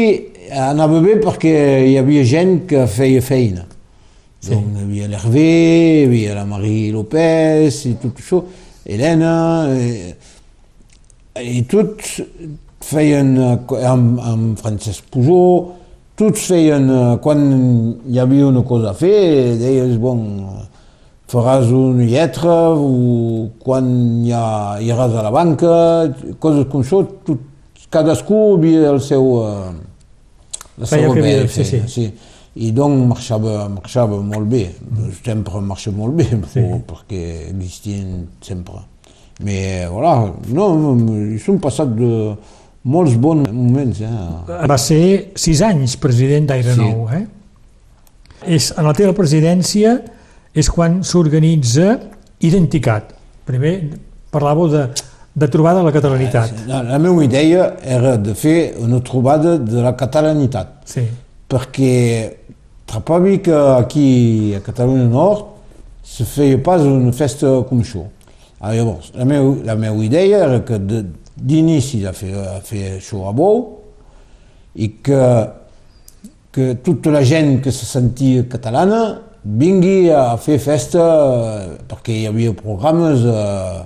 [0.56, 1.52] anava bé perquè
[1.88, 3.66] hi havia gent que feia feina.
[4.42, 4.54] Sí.
[4.54, 5.48] Donc, hi havia l'Hervé,
[6.00, 8.40] hi havia la Marie López i tot això,
[8.88, 9.34] Helena,
[9.76, 10.14] i,
[11.52, 12.16] i tots
[12.82, 15.68] feien, eh, amb, amb Francesc Pujol,
[16.18, 17.40] tots feien, eh, quan
[18.08, 20.20] hi havia una cosa a fer, deies, bon,
[21.32, 23.86] faràs una lletra o quan
[24.26, 24.42] ja
[24.84, 25.72] iràs a la banca,
[26.42, 27.48] coses com això, tot,
[27.92, 29.72] cadascú havia el seu, eh,
[30.78, 31.82] la Feia seva feina, fer, sí.
[31.88, 32.06] sí.
[32.62, 34.66] I doncs marxava, marxava molt bé,
[35.24, 36.60] sempre marxa molt bé, Sí.
[36.88, 38.82] perquè existien sempre.
[39.42, 40.66] Mais voilà, no,
[41.32, 42.36] hi són passat de
[42.84, 44.00] molts bons moments.
[44.00, 44.66] Eh?
[44.68, 46.80] Va ser sis anys president d'Aire Sí.
[46.80, 47.26] Nou, eh?
[48.46, 50.00] És, en la teva presidència
[50.54, 51.98] és quan s'organitza
[52.42, 53.12] Identicat.
[53.46, 53.76] Primer
[54.34, 54.80] parlàveu de,
[55.38, 56.50] de trobada de la catalanitat.
[56.66, 61.04] La, la meva idea era de fer una trobada de la catalanitat, Sí,
[61.48, 61.92] perquè
[62.90, 65.46] trobavi que aquí a Catalunya Nord
[66.02, 68.02] se feia pas una festa com això.
[68.58, 71.04] Ah, llavors, la meva, la meva idea era que de-
[71.36, 73.62] d'inici a fer, a fer això a Bou
[74.74, 75.22] i que,
[76.52, 79.02] que tota la gent que se sentia catalana
[79.42, 83.80] vingui a fer festa eh, perquè hi havia programes eh,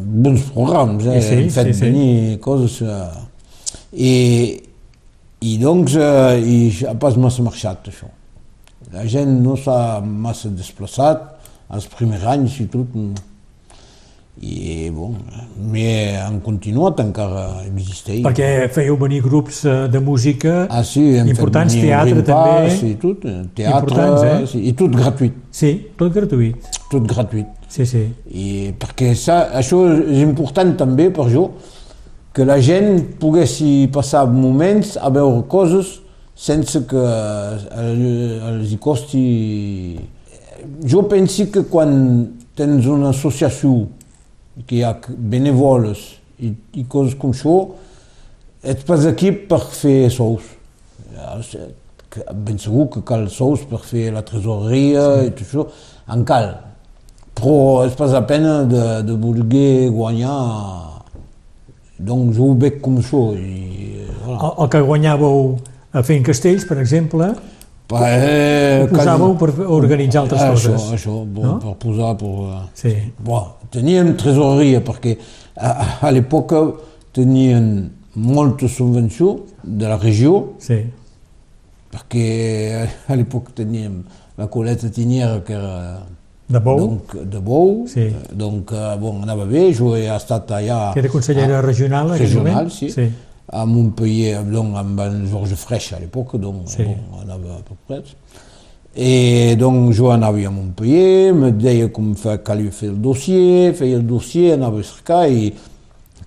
[0.00, 1.18] bons programes, eh?
[1.18, 1.86] I sí, hem fet sí, sí.
[1.90, 2.80] venir coses...
[2.82, 3.28] Eh,
[3.92, 4.12] i,
[5.42, 6.56] I doncs, eh, i
[6.88, 8.08] ha pas massa marxat, això.
[8.92, 11.26] La gent no s'ha massa desplaçat,
[11.72, 12.94] els primers anys i tot.
[14.40, 15.12] I, bon,
[15.70, 18.22] mais han continuat, encara existeix.
[18.24, 22.72] perquè fèieu venir grups eh, de música Ah, sí, hem importants, fet teatre Rim també.
[22.88, 24.46] I tot, eh, teatre, eh?
[24.48, 26.70] sí, i tot gratuït, Sí, tot gratuït.
[26.90, 27.46] tot gratuït.
[27.68, 28.02] Sí, sí.
[28.32, 31.50] I perquè ça, això és important també per jo,
[32.32, 35.98] que la gent poguessi passar moments a veure coses
[36.34, 39.98] sense que el- els hi costi...
[40.88, 43.88] Jo penso que quan tens una associació
[44.84, 46.02] ha benevoles
[46.42, 47.56] i, i coses com això,
[48.62, 50.50] ets pas aquí per fer sous.
[52.46, 55.30] Ben segur que cal sous per fer la tresoreria sí.
[55.30, 55.66] i tot això,
[56.12, 56.50] en cal.
[57.38, 60.40] Però és pas la pena de, de voler guanyar.
[62.02, 63.30] Donc jo ho veig com això.
[63.38, 64.38] I, voilà.
[64.38, 65.40] El, el que guanyàveu
[65.92, 67.32] a fent castells, per exemple,
[67.92, 70.86] Eh, ho posàveu per organitzar altres això, coses.
[70.96, 71.58] Això, no?
[71.60, 72.14] per posar...
[72.16, 72.94] Per, eh, Sí.
[73.18, 75.16] Bon, teníem tresoreria perquè
[75.56, 76.62] a, a l'època
[77.12, 80.78] tenien molta subvenció de la regió Sí,
[81.92, 82.24] perquè
[83.08, 84.02] a l'època teníem
[84.38, 86.00] la coleta tiniera que era
[86.52, 88.00] de Bou, donc, de Bou, Sí.
[88.08, 92.14] eh, donc eh, bon, anava bé, jo he estat allà que era consellera regional en
[92.14, 92.72] aquell regional, moment.
[92.72, 92.90] sí.
[92.90, 93.06] sí.
[93.52, 96.84] A Montpellier, donc amb en Georges Freix a l'època, donc Sí.
[96.84, 98.14] bon, anava a peu près.
[98.96, 103.96] I donc jo anava a Montpellier, me deia com fe, calia fer el dossier, feia
[103.96, 105.52] el dossier, anava a cercar i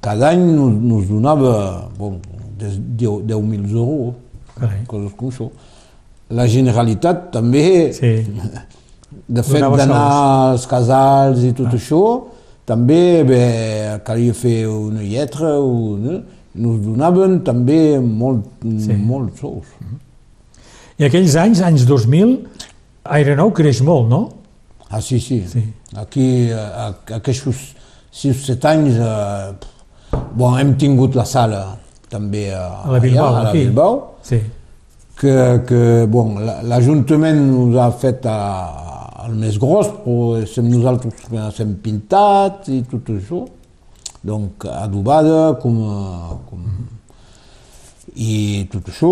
[0.01, 2.19] cada any nos, nos donava bon,
[2.59, 2.79] 10
[3.25, 4.13] 10.000 euros,
[4.55, 4.83] Carai.
[4.87, 5.49] coses com això.
[6.29, 8.25] La Generalitat també, Sí.
[9.27, 10.51] de fet Donava d'anar sols.
[10.51, 12.23] als casals i tot això,
[12.65, 16.19] també bé, calia fer una lletra, una,
[16.55, 18.93] nos donaven també molt, Sí.
[18.93, 19.65] molt sous.
[20.97, 22.37] I aquells anys, anys 2000,
[23.05, 24.21] Aire Nou creix molt, no?
[24.89, 25.43] Ah, sí, sí.
[25.47, 25.61] Sí.
[25.95, 27.43] Aquí, a, a aquests
[28.11, 31.77] 6 o 7 anys, eh, bon, hem tingut la sala
[32.09, 33.59] també a, A la Bilbao, allà, a la aquí.
[33.65, 34.39] Bilbao Sí.
[35.19, 38.37] que, que bon, la- l'Ajuntament nos ha fet a,
[39.27, 43.43] el més gros, però som nosaltres que s'hem pintat i tot això.
[44.25, 46.61] Donc, adobada, com, a- com...
[48.15, 49.11] I tot això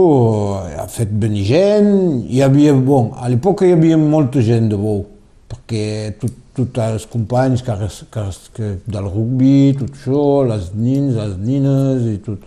[0.79, 1.89] ha fet venir gent.
[2.31, 5.03] Hi havia, bon, a l'època hi havia molta gent de Bou,
[5.51, 5.83] perquè
[6.21, 7.75] tot, els companys que,
[8.13, 12.45] que, que del rugby, tot això, les nins, les nines i tot,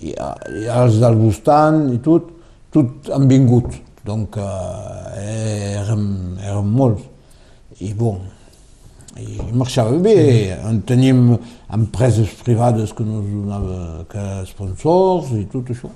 [0.00, 2.32] i, i els del Bustan i tot,
[2.74, 3.70] tot han vingut.
[4.04, 6.06] Donc, eh, érem,
[6.42, 7.06] érem molts.
[7.80, 8.18] I bon,
[9.20, 10.56] i marxava bé.
[10.66, 11.36] En teníem
[11.72, 15.90] empreses privades que nos donava que sponsors i tot això.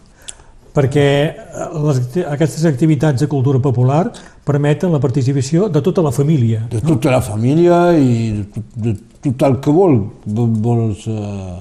[0.79, 1.05] Perquè
[1.35, 1.99] eh, les,
[2.31, 4.05] aquestes activitats de cultura popular
[4.47, 6.67] permeten la participació de tota la família.
[6.71, 8.95] De tota la família i de tot, de
[9.27, 9.99] tot el que vol.
[10.27, 11.57] Vol- Vols eh,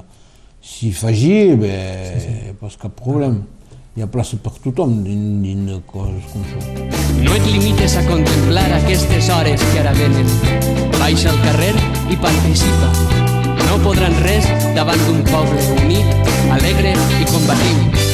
[0.62, 1.78] s'hi afegir, bé,
[2.12, 2.54] sí, sí.
[2.62, 3.42] pas cap problema.
[3.98, 6.84] Hi ha plaça per tothom dins, coses com això.
[7.18, 10.30] No et limites a contemplar aquestes hores que ara venen.
[11.00, 11.74] Baixa al carrer
[12.14, 12.92] i participa.
[13.64, 14.46] No podran res
[14.78, 16.30] davant d'un poble unit,
[16.60, 18.07] alegre i combatiu.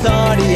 [0.00, 0.49] Història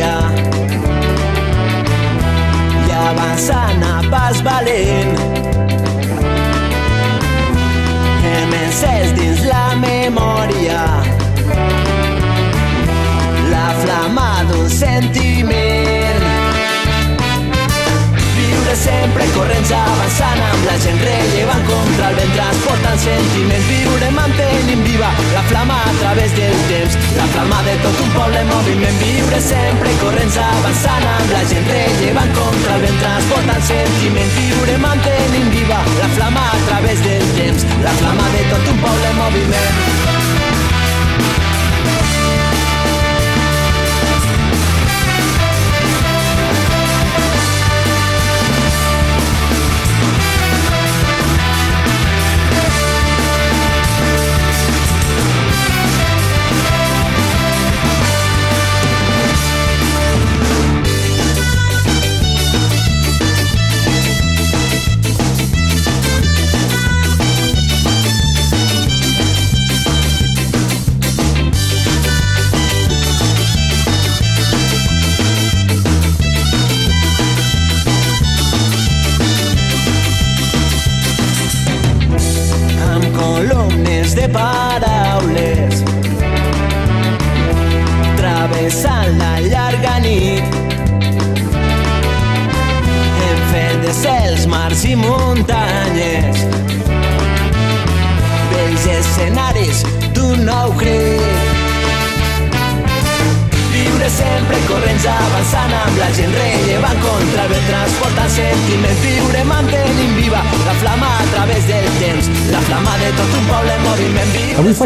[20.66, 25.10] la gent rellevant contra el vent transportant sentiments viure mantenint viva.
[25.34, 29.40] La flama a través del temps la flama de tot un poble en moviment viure
[29.48, 35.82] sempre corrents avançant amb la gent rellevant contra el vent transportant sentiments viure mantenint viva.
[36.00, 40.03] La flama a través del temps la flama de tot un poble en moviment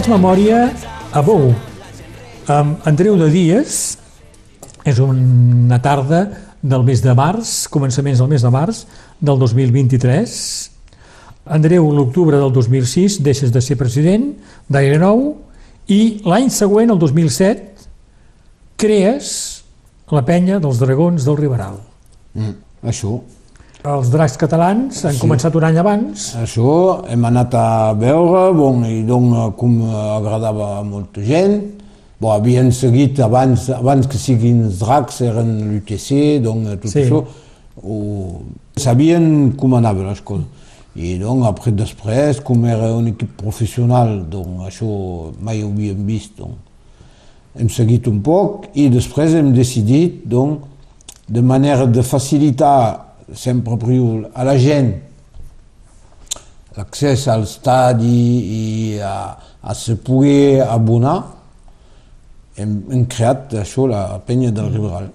[0.08, 0.70] memòria
[1.12, 1.50] a Bou,
[2.48, 3.98] amb Andreu de Dies,
[4.88, 6.22] és una tarda
[6.62, 8.80] del mes de març, començaments del mes de març
[9.20, 10.32] del 2023.
[11.58, 14.30] Andreu, l'octubre del 2006, deixes de ser president
[14.72, 15.34] d'Aire Nou
[15.92, 17.88] i l'any següent, el 2007,
[18.80, 19.30] crees
[20.08, 21.82] la penya dels dragons del Riberal.
[22.32, 22.56] Mm,
[22.88, 23.18] això.
[23.86, 25.20] Els dracs catalans han Sí.
[25.22, 30.82] començat un any abans, Això hem anat a veure, bon, i donc com agradava a
[30.82, 31.62] molta gent.
[32.20, 37.00] Bon, havien seguit abans, abans que siguin dracs, eren l'UTC, donc tot Sí.
[37.04, 37.24] això.
[37.84, 38.40] O...
[38.76, 40.44] Sabien com anava les coses.
[40.96, 46.36] I donc, après, després, com era un equip professional, donc això mai ho havíem vist,
[46.36, 46.56] donc
[47.56, 50.60] hem seguit un poc i després hem decidit, donc,
[51.28, 54.94] de manera de facilitar sempre priu a la gent
[56.76, 58.18] l'accés al stadi
[58.94, 61.16] i a, a se poder abonar,
[62.56, 65.08] hem, hem creat això, la penya del Riberal.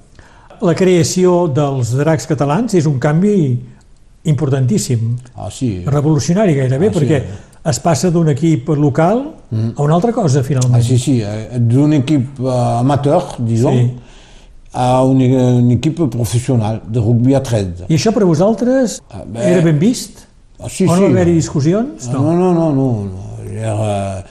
[0.63, 3.59] la creació dels dracs catalans és un canvi
[4.25, 5.83] importantíssim, Ah, sí.
[5.85, 6.99] revolucionari gairebé, Ah, sí.
[6.99, 7.23] perquè
[7.71, 9.23] es passa d'un equip local
[9.75, 10.75] a una altra cosa, finalment.
[10.79, 12.49] Ah, sí, sí, eh, d'un equip eh,
[12.79, 13.99] amateur, disons, Sí.
[14.73, 17.85] A un, un equip professional de rugby a 13.
[17.89, 19.39] I això per vosaltres Ah, bé.
[19.53, 20.23] era ben vist?
[20.59, 21.01] Ah, sí, o no sí.
[21.03, 22.07] va haver-hi discussions?
[22.13, 22.87] No, no, no, no.
[23.05, 23.29] no.
[23.53, 24.23] Era,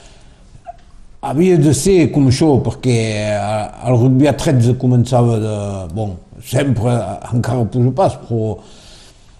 [1.23, 5.55] havia de ser com això, perquè eh, el rugby a 13 començava de...
[5.95, 6.97] Bon, sempre,
[7.31, 8.57] encara posa pas, però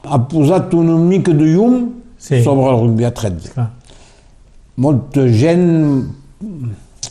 [0.07, 1.81] ha posat una mica de llum
[2.23, 2.37] Sí.
[2.45, 3.49] sobre el rugby a 13.
[3.51, 3.65] Clar.
[4.79, 5.65] Molta gent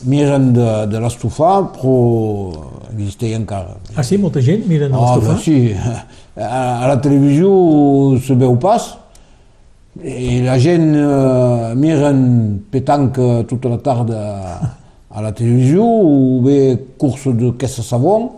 [0.09, 3.75] miren de, de l'estofar, però existeix encara.
[3.95, 4.17] Ah, sí?
[4.17, 5.35] Molta gent miren Ah, l'estofar?
[5.35, 5.75] ben sí.
[6.37, 7.49] A, a la televisió
[8.25, 8.91] se veu pas
[10.03, 12.23] i la gent eh, miren
[12.73, 14.21] petanca tota la tarda
[15.13, 16.57] a la televisió o bé
[16.97, 18.29] cursos de caisse savon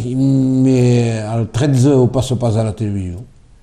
[0.00, 0.78] i me,
[1.20, 3.20] el 13 ho passa pas a la televisió.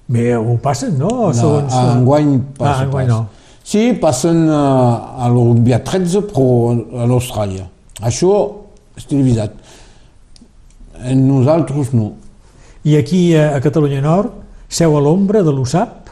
[0.07, 1.09] Bé, ho passen, no?
[1.09, 3.15] No, Segons, a enguany passa Ah, enguany pas.
[3.15, 3.25] no.
[3.63, 6.47] Sí, passen uh, a l'Europa 13, però
[7.01, 7.65] a l'Austràlia.
[8.03, 8.33] Això
[9.01, 9.55] televisat.
[11.03, 12.13] En nosaltres no.
[12.83, 16.09] I aquí a, a Catalunya Nord seu a l'ombra de l'USAP?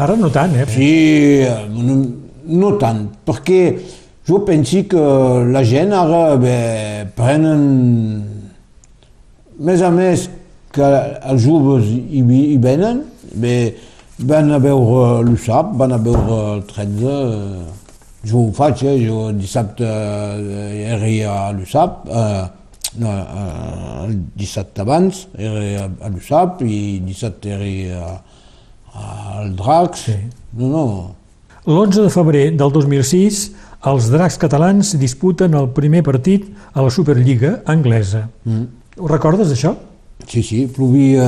[0.00, 0.66] Ara no tant, eh?
[0.68, 0.92] Sí,
[1.44, 1.96] eh, no,
[2.60, 3.60] no tant, perquè
[4.28, 5.04] jo penso que
[5.52, 6.56] la gent ara bé,
[7.16, 7.62] prenen
[9.56, 10.26] més a més
[10.76, 10.88] que
[11.32, 13.04] els joves hi, hi venen,
[13.40, 13.56] bé,
[14.28, 17.85] van a veure l'USAP, van a veure el 13, eh,
[18.26, 22.46] jo ho faig, eh, jo dissabte eh, era a l'USAP, eh,
[23.02, 28.16] no, eh, dissabte abans era a l'USAP i dissabte era a,
[29.38, 30.08] al Dracs.
[30.10, 30.18] Sí.
[30.56, 31.14] No, no,
[31.66, 33.38] L'11 de febrer del 2006
[33.90, 38.28] els dracs catalans disputen el primer partit a la Superliga anglesa.
[38.46, 38.66] Mm.
[39.02, 39.72] Ho recordes, això?
[40.30, 41.26] Sí, sí, plovia,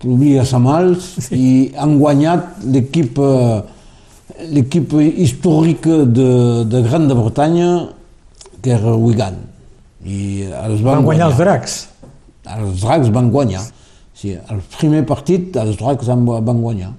[0.00, 1.38] plovia a mals sí.
[1.38, 3.62] i han guanyat l'equip eh,
[4.52, 6.28] l'equip històric de,
[6.68, 7.68] de Gran de Bretanya,
[8.62, 9.36] que era Wigan.
[10.04, 11.76] I els van, Van guanyar els dracs.
[12.56, 13.62] Els dracs van guanyar.
[14.18, 16.92] Sí, el primer partit els dracs van, van guanyar.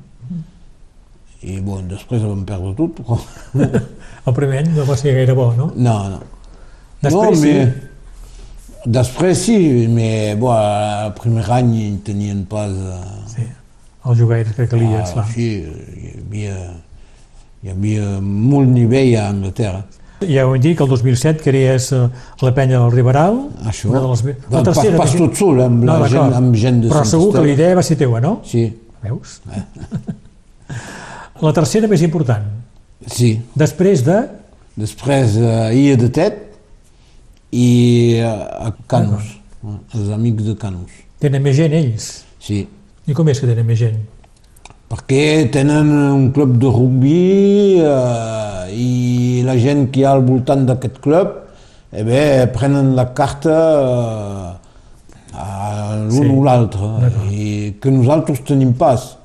[1.44, 3.00] I bon, després van perdre tot.
[3.02, 3.18] Però...
[4.30, 5.66] El primer any no va ser gaire bo, no?
[5.76, 6.22] No, no.
[7.04, 7.50] Després no, sí.
[7.58, 7.90] mais-
[8.96, 9.58] Després sí,
[9.92, 10.56] mais bon,
[11.08, 12.72] el primer any en tenien pas...
[12.72, 13.46] eh, Sí,
[14.08, 15.26] el jugaire que calia, ah, esclar.
[15.32, 15.46] sí,
[16.00, 16.56] hi havia,
[17.64, 19.84] hi havia molt nivell a Anglaterra.
[20.24, 22.06] Ja ho hem dit, que el 2007 crees eh,
[22.42, 23.42] la penya del Riberal.
[23.68, 23.90] Això.
[23.92, 24.22] Una de les...
[24.24, 26.14] me- Pas- pas- pas tot sol, amb la d'acord.
[26.14, 27.48] gent- amb gent de Però Sant segur que Esteve.
[27.48, 28.38] la idea va ser teua, no?
[28.48, 28.68] Sí,
[29.04, 29.40] Veus?
[31.44, 32.46] La tercera més important.
[33.08, 33.36] sí.
[33.56, 34.22] Després de...
[34.80, 36.38] Després eh, Illa de Tet
[37.54, 37.66] i
[38.18, 39.28] eh, a Canus,
[39.62, 40.96] eh, els amics de Canus.
[41.22, 42.08] Tenen més gent ells.
[42.42, 42.64] Sí,
[43.06, 44.00] I com és que tenen més gent?
[44.92, 50.66] Perquè tenen un club de rugby eh, i la gent que hi ha al voltant
[50.68, 51.40] d'aquest club
[51.94, 52.22] eh bé,
[52.54, 54.52] prenen la carta eh,
[55.34, 57.46] a l'un Sí, o l'altre i
[57.82, 59.16] que nosaltres tenim pas.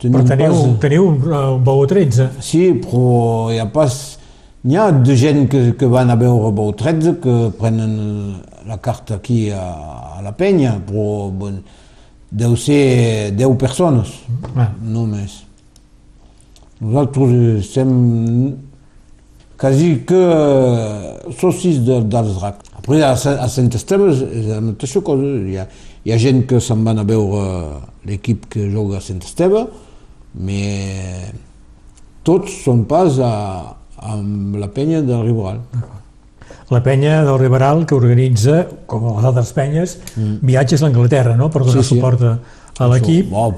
[0.00, 2.28] Tenim Però teniu, pas- teniu un, un bou 13.
[2.44, 4.18] Sí, però hi ha pas...
[4.64, 7.96] N'hi ha de gent que, que van a veure Bou 13 que prenen
[8.64, 9.60] la carta aquí a,
[10.16, 11.58] a la penya, però bon,
[12.34, 14.10] deu ser 10 persones,
[14.56, 14.70] Ah.
[14.82, 15.40] només.
[16.80, 17.32] Nosaltres
[17.62, 17.90] estem
[19.56, 20.22] quasi que
[21.38, 21.78] socis
[22.40, 22.70] dracs.
[22.76, 25.22] Après, a, a Sant Esteve és la mateixa cosa.
[25.24, 25.66] Hi ha,
[26.04, 27.44] hi ha gent que se'n van a veure
[28.04, 29.64] l'equip que juga a Sant Esteve,
[30.34, 31.30] però
[32.26, 33.32] tots són pas a,
[34.10, 35.62] amb la penya del Riberal.
[36.70, 39.98] La penya del Riberal que organitza, com les altres penyes,
[40.40, 41.82] viatges a l'Anglaterra, no?, per donar Mm.
[41.82, 41.96] Sí, sí.
[42.00, 43.28] suport a, l'equip.
[43.30, 43.50] Bo,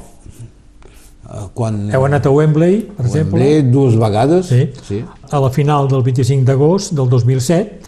[1.31, 4.47] eh, quan Heu anat a Wembley, per exemple, Wembley dues vegades.
[4.47, 4.71] Sí.
[4.83, 5.05] sí.
[5.31, 7.81] a la final del 25 d'agost del 2007,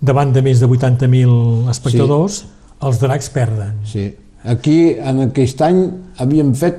[0.00, 2.44] davant de més de 80.000 espectadors,
[2.82, 3.80] els dracs perden.
[3.86, 4.12] sí.
[4.44, 5.78] Aquí, en aquest any,
[6.20, 6.76] havíem fet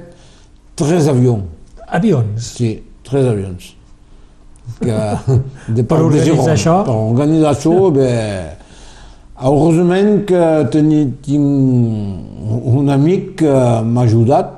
[0.77, 1.47] tres avions.
[1.87, 2.51] Avions.
[2.59, 3.71] Sí, tres avions.
[4.79, 4.95] Que,
[5.71, 6.53] de Per de organitzar Girona.
[6.57, 6.75] això?
[6.87, 8.09] Per organitzar això, bé,
[9.39, 10.43] heureusament que
[10.73, 13.55] teni, tinc un amic que
[13.85, 14.51] m'ha ajudat,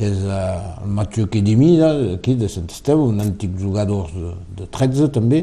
[0.00, 1.74] que és eh, el Mathieu Kedimi,
[2.16, 5.42] aquí de Sant Esteve, un antic jugador de, de 13 també,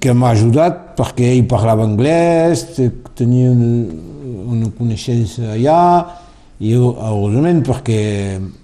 [0.00, 3.70] que m'ha ajudat perquè ell parlava anglès, te- tenia una,
[4.56, 5.78] una coneixença allà,
[6.60, 8.00] i heureusament perquè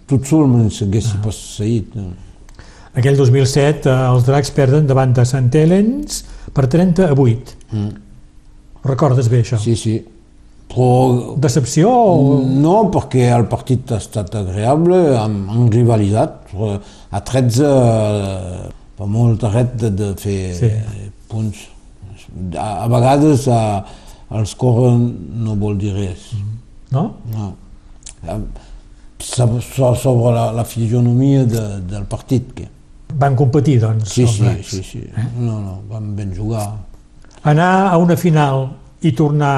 [0.08, 1.96] tot sol me'n s'hagués pas seguit.
[2.92, 2.98] No?
[3.00, 6.24] Aquell 2007 eh, els dracs perden davant de Sant Helens
[6.54, 7.54] per 30 a 8.
[7.72, 7.90] Mm.
[8.84, 9.58] Recordes bé això?
[9.60, 9.98] Sí, sí.
[10.70, 12.36] Però Decepció o...
[12.46, 16.52] no, perquè el partit ha estat agreeable, amb, amb rivalitat.
[17.10, 18.68] A 13 eh,
[18.98, 20.70] fa molt ret de, de fer Sí.
[21.30, 21.64] punts.
[22.54, 23.60] A, a vegades a,
[24.38, 26.28] el score no vol dir res.
[26.94, 27.16] No?
[27.34, 27.52] No.
[29.18, 29.60] So-
[29.96, 32.52] Sobre la, la fisionomia de, del partit.
[32.54, 32.68] Que.
[33.18, 34.66] Van competir, doncs, Sí, els sí, dracs.
[34.68, 35.02] sí, sí.
[35.38, 36.66] No, no, van ben jugar.
[37.42, 38.68] Anar a una final
[39.02, 39.56] i tornar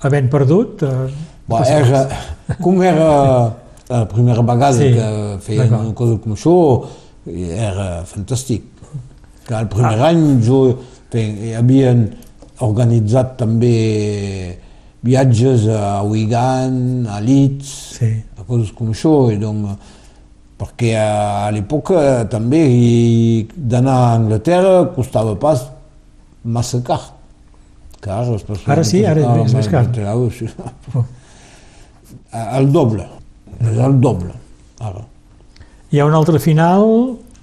[0.00, 0.82] havent perdut...
[0.82, 1.12] Eh,
[1.48, 2.08] passa era,
[2.62, 3.08] com era
[3.90, 6.54] la primera vegada Sí, que feien una cosa com això,
[7.26, 8.62] era fantàstic.
[9.46, 10.08] Que el primer Ah.
[10.08, 10.78] any jo,
[11.10, 12.06] fe- havien
[12.60, 14.58] organitzat també
[15.02, 18.12] viatges a Wigan, a Leeds, Sí.
[18.38, 19.76] a coses com això, i doncs,
[20.62, 25.64] perquè a l'època també i d'anar a Anglaterra costava pas
[26.44, 27.00] massa car.
[28.02, 28.22] Car,
[28.66, 29.84] Ara sí, ara és més- car.
[30.38, 30.46] Sí.
[32.32, 33.04] El doble,
[33.60, 34.30] és el doble,
[34.80, 35.02] ara.
[35.92, 36.86] Hi ha una altra final,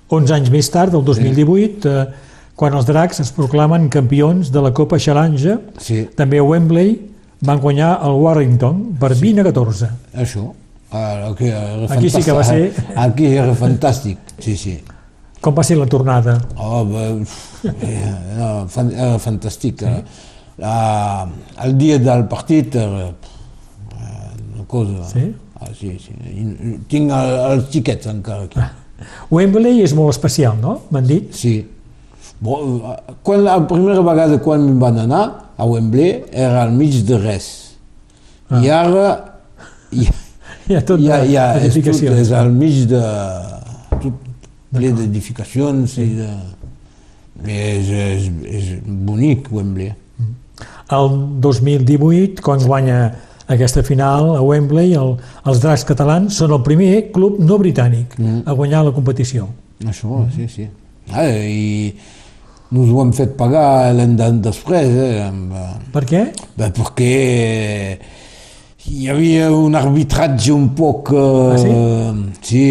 [0.10, 2.06] 11 anys més tard, del 2018, eh,
[2.58, 6.96] quan els dracs es proclamen campions de la Copa Challenge, Sí, també a Wembley,
[7.46, 9.92] van guanyar el Warrington per 20 a 14.
[10.26, 10.48] això.
[10.92, 14.80] Aquí, era Aquí sí que va ser- Aquí era fantàstic, sí, sí.
[15.40, 16.34] Com va ser la tornada?
[16.58, 16.82] Oh,
[17.64, 18.16] era,
[18.66, 19.84] era fantàstic.
[19.86, 20.04] Sí.
[20.62, 21.28] Ah,
[21.64, 23.14] el dia del partit era eh,
[24.56, 25.06] una cosa...
[25.14, 25.30] Sí?
[25.62, 26.12] Ah, sí, sí.
[26.34, 28.60] I- Tinc el, els xiquets encara aquí.
[29.32, 30.82] Wembley és molt especial, no?
[30.92, 31.30] M'han dit?
[31.36, 31.54] Sí.
[32.44, 32.82] Bon,
[33.24, 35.24] quan, la primera vegada quan em van anar
[35.60, 37.48] a Wembley era al mig de res.
[38.50, 38.60] Ah.
[38.64, 39.08] I ara
[39.92, 40.08] hi,
[40.70, 43.00] Hi ha tot hi ha, hi ha, és, tot, és al mig de...
[44.00, 44.28] Tot,
[44.76, 46.28] ple d'edificacions i de...
[47.50, 48.28] És, és,
[48.60, 49.94] és bonic Wembley.
[50.94, 51.10] El
[51.42, 53.00] 2018, quan guanya
[53.50, 55.16] aquesta final a Wembley, el,
[55.50, 59.48] els dracs catalans són el primer club no britànic a guanyar la competició.
[59.88, 60.68] Això, sí, sí.
[61.10, 61.94] Ah, I
[62.76, 65.24] nos ho hem fet pagar l'any de- després, eh?
[65.26, 66.26] Amb, eh, Per què?
[66.60, 67.14] Beh, perquè
[68.90, 71.12] hi havia un arbitratge un poc...
[71.14, 71.70] Eh, Ah, sí?
[72.50, 72.64] Sí,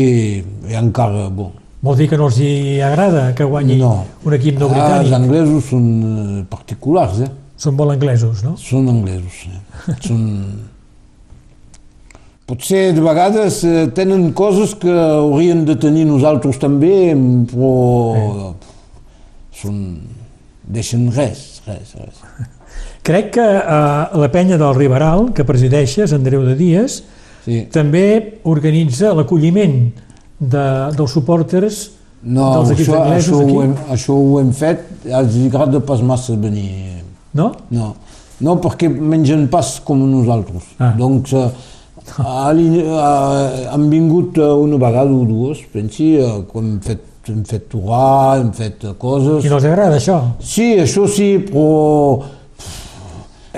[0.68, 1.52] i encara, bon.
[1.82, 3.92] Vol dir que no els hi agrada que guanyi No.
[4.26, 7.30] un equip no Ah, els anglesos són eh, particulars, eh?
[7.58, 8.56] Són molt anglesos, no?
[8.58, 9.60] Són anglesos, eh?
[10.06, 10.22] són...
[12.48, 17.12] Potser de vegades eh, tenen coses que hauríem de tenir nosaltres també,
[17.50, 18.54] però
[19.52, 19.76] són...
[20.68, 22.22] deixen res, res, res.
[23.02, 27.02] Crec que eh, la penya del Riberal, que presideixes, Andreu de Dies,
[27.48, 27.62] Sí.
[27.72, 29.78] també organitza l'acolliment
[30.38, 30.64] de,
[30.98, 31.78] dels supporters
[32.20, 35.80] No, dels equips això, anglesos això, aquí, ho hem, això ho hem fet, els agrada
[35.80, 36.98] pas massa venir.
[37.32, 37.52] no?
[37.70, 37.94] No,
[38.40, 40.66] no perquè mengen pas com nosaltres.
[40.78, 40.92] Ah.
[40.98, 41.48] Doncs eh,
[42.18, 47.68] eh, han vingut eh, una vegada o dues, pensi, eh, quan hem fet, hem fet
[47.70, 49.44] torrar, hem fet coses.
[49.44, 50.18] I no els agrada això?
[50.40, 52.22] Sí, això sí, però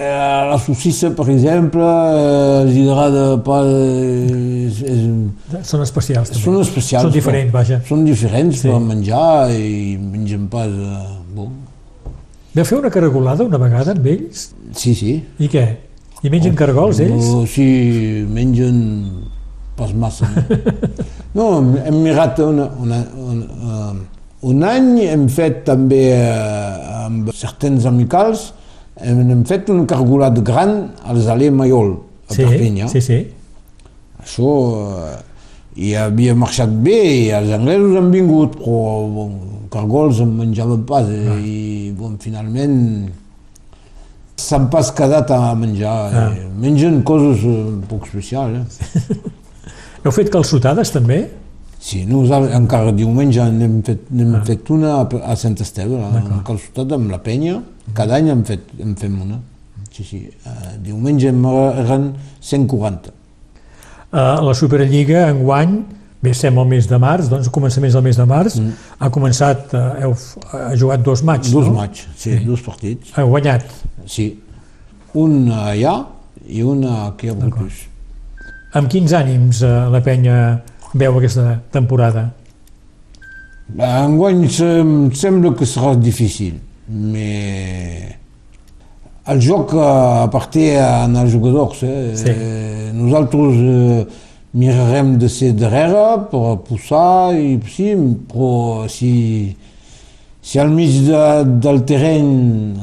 [0.01, 3.67] eh, la sossissa, per exemple, eh, els agrada pas...
[3.67, 6.43] Eh, és, és, Són especials també.
[6.45, 7.05] són especials.
[7.09, 7.81] Són diferents, però- vaja.
[7.89, 8.69] Són diferents Sí.
[8.71, 10.67] per menjar i mengen pas...
[10.69, 11.53] Eh, bon.
[12.55, 14.49] Vau fer una caragolada una vegada amb ells?
[14.75, 15.17] Sí, sí.
[15.39, 15.65] I què?
[16.23, 17.29] I mengen cargols, ells?
[17.31, 17.67] No, sí,
[18.29, 18.81] mengen
[19.77, 20.29] pas massa.
[21.33, 27.29] No, no hem mirat una, una, una, uh, un any, hem fet també uh, amb
[27.39, 28.49] certains amicals,
[29.03, 31.95] hem, fet un cargolat gran als Alé Maiol,
[32.29, 32.89] a sí, Perpinyà.
[32.93, 33.21] sí, sí.
[34.21, 35.17] Això eh,
[35.81, 38.83] i havia marxat bé i els anglesos han vingut, però
[39.15, 39.33] bon,
[39.73, 41.39] cargols en menjaven pas eh, Ah.
[41.41, 42.79] i bon, finalment
[44.41, 45.99] s'han pas quedat a menjar.
[46.13, 46.31] Ah.
[46.35, 48.81] Eh, mengen coses eh, un poc especials.
[48.81, 49.17] Eh.
[50.05, 51.27] Heu fet calçotades també?
[51.81, 54.43] Sí, nosaltres encara diumenge n'hem fet, n'hem Ah.
[54.45, 57.63] fet una a, a Sant Esteve, a Calçotada amb la penya,
[57.97, 59.39] cada any en, fet, en fem una.
[59.91, 63.11] Sí, sí, uh, diumenge eren 140.
[64.13, 65.79] Uh, la Superliga enguany,
[66.23, 68.73] bé, estem al mes de març, doncs començaments del mes de març, Mm.
[69.01, 70.15] ha començat, uh, heu
[70.53, 71.73] ha jugat dos matxs, Dos no?
[71.81, 73.11] matxs, sí, dos partits.
[73.17, 73.65] Ha guanyat.
[74.07, 74.39] Sí,
[75.15, 76.05] un allà
[76.47, 77.87] i un aquí a Brutus.
[78.75, 80.61] Amb quins ànims uh, la penya
[80.95, 82.31] veu aquesta temporada?
[83.79, 86.57] Enguany em sembla que serà difícil,
[86.91, 88.17] però
[89.31, 91.83] el joc apparté als jugadors.
[91.87, 92.17] Eh?
[92.19, 92.33] Sí.
[92.99, 94.07] Nosaltres eh,
[94.59, 97.93] mirarem de ser darrere per posar, i, sí,
[98.27, 99.55] però si,
[100.43, 101.21] si al mig de,
[101.63, 102.33] del terreny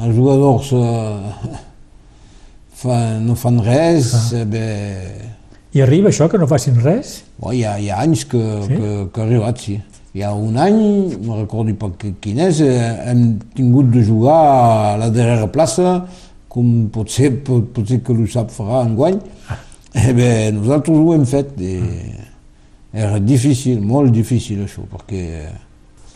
[0.05, 1.58] els jugadors eh,
[2.80, 4.38] fa, no fan res, Ah.
[4.39, 4.68] eh, bé,
[5.76, 7.24] I arriba això, que no facin res?
[7.39, 8.76] Bon, hi, ha, hi ha anys que, Sí?
[8.76, 9.80] que, que ha arribat, sí.
[10.15, 14.38] Hi ha un any, no recordo que- quin és, eh, hem tingut de jugar
[14.93, 16.05] a la darrera plaça,
[16.49, 19.20] com potser, pot, potser que l'USAP farà enguany.
[19.93, 21.82] Eh bé, nosaltres ho hem fet i
[22.93, 25.24] era difícil, molt difícil això, perquè...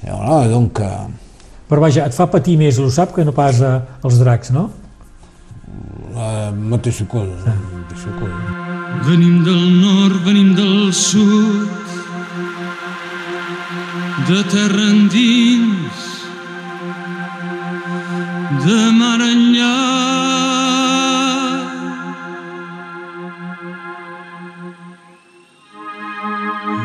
[0.03, 1.07] Eh, voilà, donc, eh,
[1.69, 4.69] Però vaja, et fa patir més l'USAP que no pas uh, els dracs, no?
[6.13, 7.31] la mateixa cosa.
[7.45, 8.70] La mateixa cosa.
[8.99, 11.69] Venim del nord, venim del sud,
[14.27, 16.01] de terra endins,
[18.65, 19.73] de mar enllà.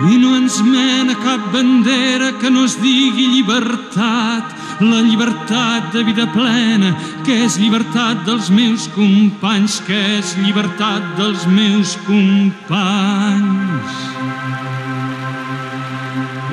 [0.07, 6.27] I no ens mena cap bandera que no es digui llibertat, la llibertat de vida
[6.33, 6.93] plena,
[7.25, 13.93] que és llibertat dels meus companys, que és llibertat dels meus companys.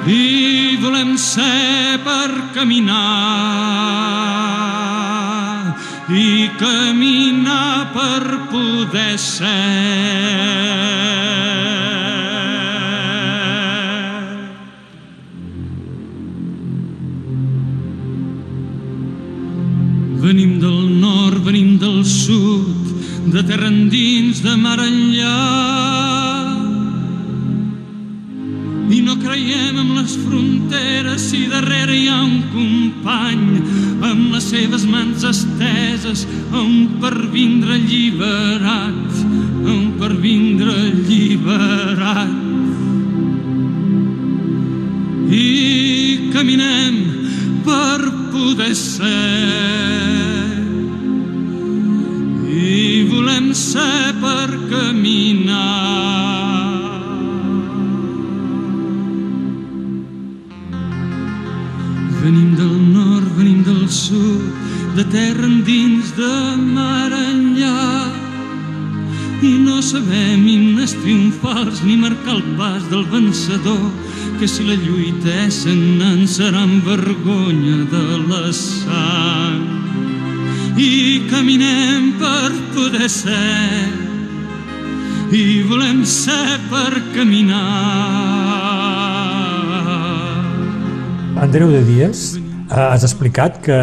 [0.07, 3.53] I volem ser per caminar
[6.11, 10.53] i caminar per poder ser.
[22.03, 25.39] Del sud, de terra endins, de mar enllà.
[28.91, 33.45] I no creiem en les fronteres si darrere hi ha un company
[34.09, 39.23] amb les seves mans esteses on per vindre alliberat,
[39.63, 42.35] on per vindre alliberat.
[45.31, 46.99] I caminem
[47.63, 49.82] per poder ser.
[53.73, 55.59] Ser per caminar.
[62.21, 64.45] Venim del nord, venim del sud,
[64.95, 66.35] de terra endins, de
[66.77, 68.13] mar enllà.
[69.41, 73.85] I no sabem himnes triomfals ni marcar el pas del vencedor,
[74.39, 79.82] que si la lluita és sagnant serà amb vergonya de la sang.
[80.77, 83.85] I caminem per poder ser,
[85.33, 87.61] i volem ser per caminar.
[91.43, 93.75] Andreu de Dies, eh, has explicat que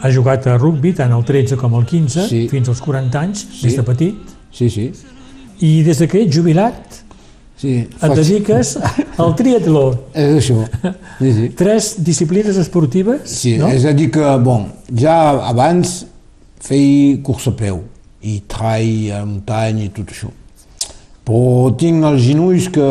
[0.00, 2.46] ha jugat a rugby tant al 13 com al 15, Sí.
[2.48, 4.16] fins als 40 anys, des de petit,
[4.52, 4.90] Sí, sí.
[5.60, 6.98] i des de que ets jubilat
[7.56, 8.78] sí et dediques
[9.18, 9.94] al triatló.
[10.14, 10.64] És això.
[11.20, 11.48] Sí, sí.
[11.56, 13.68] Tres disciplines esportives, Sí, no?
[13.68, 14.66] és a dir que, bon,
[14.96, 16.06] ja abans
[16.60, 17.80] feia cursa a peu
[18.22, 20.28] i trail a muntanya i tot això.
[21.24, 22.86] Però tinc els genolls que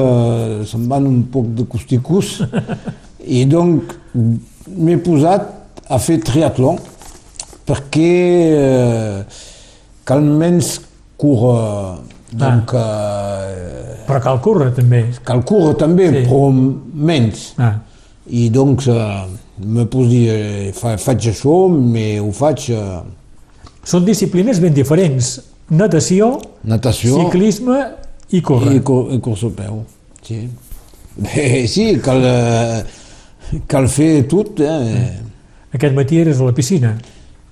[0.90, 2.40] van un poc de costicús
[3.40, 5.50] i donc m'he posat
[5.90, 6.76] a fer triatló
[7.70, 8.14] perquè
[8.58, 9.24] eh,
[10.06, 10.80] que almenys
[11.20, 11.98] cura
[12.32, 15.04] donc, eh, Però cal córrer també.
[15.26, 16.24] cal córrer també, Sí.
[16.26, 16.50] però
[16.94, 17.54] menys.
[17.58, 17.76] Ah,
[18.30, 19.26] I doncs eh,
[19.66, 23.02] me puc dir, fa, faig això, me ho faig eh,
[23.90, 25.40] són disciplines ben diferents.
[25.70, 26.32] Natació,
[26.66, 27.78] natació ciclisme
[28.34, 28.76] i córrer.
[28.78, 29.84] i, cor, i cursa a peu.
[30.26, 30.44] Sí.
[31.20, 34.62] Bé, sí, cal, eh, cal fer tot.
[34.66, 35.10] Eh.
[35.78, 36.96] Aquest matí eres a la piscina.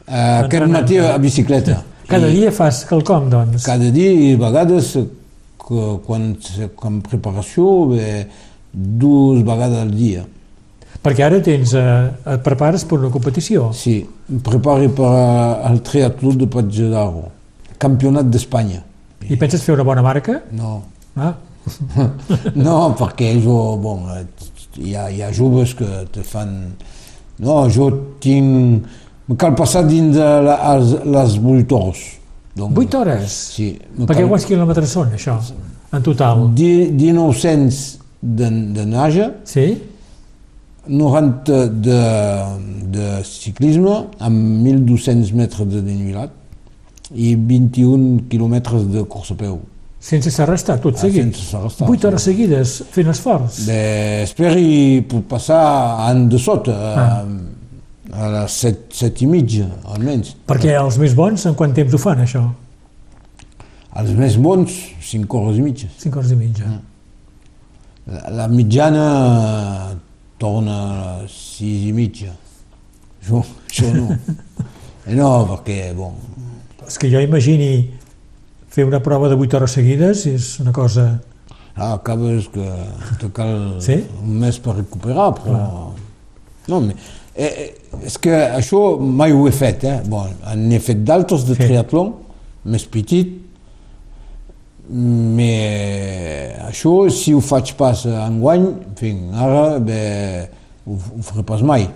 [0.08, 1.82] Eh, Aquest matí a bicicleta.
[2.08, 3.66] Cada I dia fas quelcom, doncs.
[3.68, 4.94] Cada dia i a vegades
[5.60, 6.30] quan,
[6.80, 8.28] quan preparació, bé,
[8.72, 10.24] dues vegades al dia.
[11.08, 13.70] Perquè ara tens, eh, et prepares per una competició.
[13.74, 15.12] Sí, em preparo per
[15.72, 17.24] al triatló de Patge d'Aro,
[17.80, 18.84] campionat d'Espanya.
[19.30, 20.42] I penses fer una bona marca?
[20.52, 20.82] No,
[21.18, 21.32] Ah,
[22.56, 24.04] no, perquè jo, bon,
[24.78, 26.52] hi ha, hi ha joves que te fan...
[27.40, 27.88] No, jo
[28.22, 28.86] tinc...
[29.28, 32.04] Me cal passar dins de les, les 8 hores.
[32.56, 33.34] Donc, 8 hores?
[33.58, 33.72] Sí.
[33.98, 35.36] Perquè cal- quants quilòmetres són, això,
[35.94, 36.46] en total?
[36.56, 37.82] Di- 1900
[38.22, 39.68] de, de nage, Sí?
[40.90, 42.02] 90 de,
[42.94, 46.32] de ciclisme, amb 1.200 metres de desnivelat
[47.16, 49.60] i 21 quilòmetres de cursa a peu.
[50.00, 51.24] Sense s'arrestar, tot Ah, seguit?
[51.24, 52.08] sense s'arrestar, 8 sí.
[52.08, 53.64] hores seguides fent esforç?
[53.68, 55.64] Bé, esperi per passar
[56.08, 57.24] an de sota, Ah.
[58.14, 60.36] a, a les 7, 7 i mitja, almenys.
[60.48, 62.44] Perquè els més bons, en quant temps ho fan, això?
[63.98, 64.72] Els més bons,
[65.02, 65.88] 5 hores i mitja.
[65.98, 66.64] 5 hores i mitja.
[66.68, 66.80] Ah.
[68.08, 69.08] La, la mitjana
[70.38, 72.34] torna a 6 i mitja.
[73.28, 74.12] Jo, això no.
[75.08, 76.18] Eh, no, perquè, bon,
[76.84, 77.88] És que jo imagini
[78.68, 81.06] fer una prova de 8 hores seguides és una cosa...
[81.78, 82.66] ah, acabes que
[83.22, 84.02] te cal Sí?
[84.24, 85.62] un mes per recuperar, però...
[86.68, 86.98] No, me,
[87.40, 87.70] eh, eh,
[88.04, 90.02] és que això mai ho he fet, eh?
[90.12, 90.28] Bon,
[90.60, 91.64] n'he fet d'altres de Sí.
[91.70, 92.04] triatló,
[92.68, 93.32] més petit,
[94.88, 100.00] però això, si ho faig pas enguany, en fi, ara bé,
[100.86, 101.88] ho, ho faré pas mai.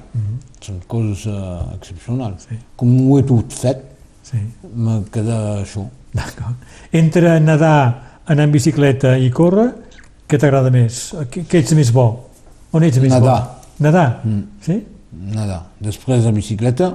[0.62, 2.46] Són coses uh, excepcionals.
[2.50, 2.58] Sí.
[2.78, 3.88] Com ho he tot fet,
[4.32, 4.38] Sí,
[4.78, 5.82] me queda això.
[6.14, 6.56] d'acord.
[6.96, 9.66] Entre nedar, anar en bicicleta i córrer,
[10.30, 11.00] què t'agrada més?
[11.32, 12.06] Què, què ets més bo?
[12.72, 13.22] On ets més Nedar.
[13.42, 13.74] bo?
[13.84, 14.22] Nedar.
[14.24, 14.44] Mm.
[14.64, 14.78] Sí?
[15.34, 15.58] Nada.
[15.84, 16.92] Després la bicicleta,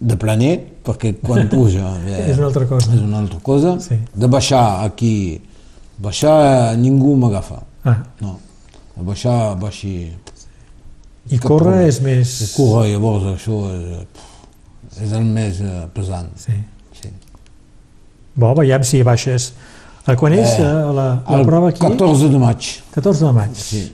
[0.00, 0.54] de planer,
[0.86, 2.92] perquè quan puja bé, És una altra cosa.
[2.94, 3.76] és una altra cosa.
[3.80, 3.98] Sí.
[4.14, 5.40] De baixar aquí,
[5.98, 6.36] baixar
[6.72, 7.62] eh, ningú m'agafa.
[7.84, 8.38] Ah, No.
[8.98, 10.10] De baixar, baixi...
[11.30, 11.88] I Cap córrer problema.
[11.88, 12.30] és més...
[12.40, 14.06] De córrer, llavors això és,
[15.04, 16.30] és el més eh, pesant.
[16.40, 16.54] Sí.
[17.02, 17.10] Sí.
[18.38, 19.52] Bo, veiem si baixes.
[20.08, 21.80] A quan és Eh, eh, la, la El prova aquí?
[21.84, 23.54] 14 de maig, 14 de maig.
[23.54, 23.84] sí.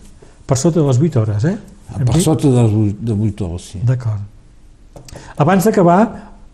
[0.47, 1.57] Per sota de les 8 hores, eh?
[1.97, 2.23] Hem Per dit?
[2.23, 3.79] sota de, les- de 8 hores, sí.
[3.83, 4.21] D'acord.
[5.37, 6.01] Abans d'acabar,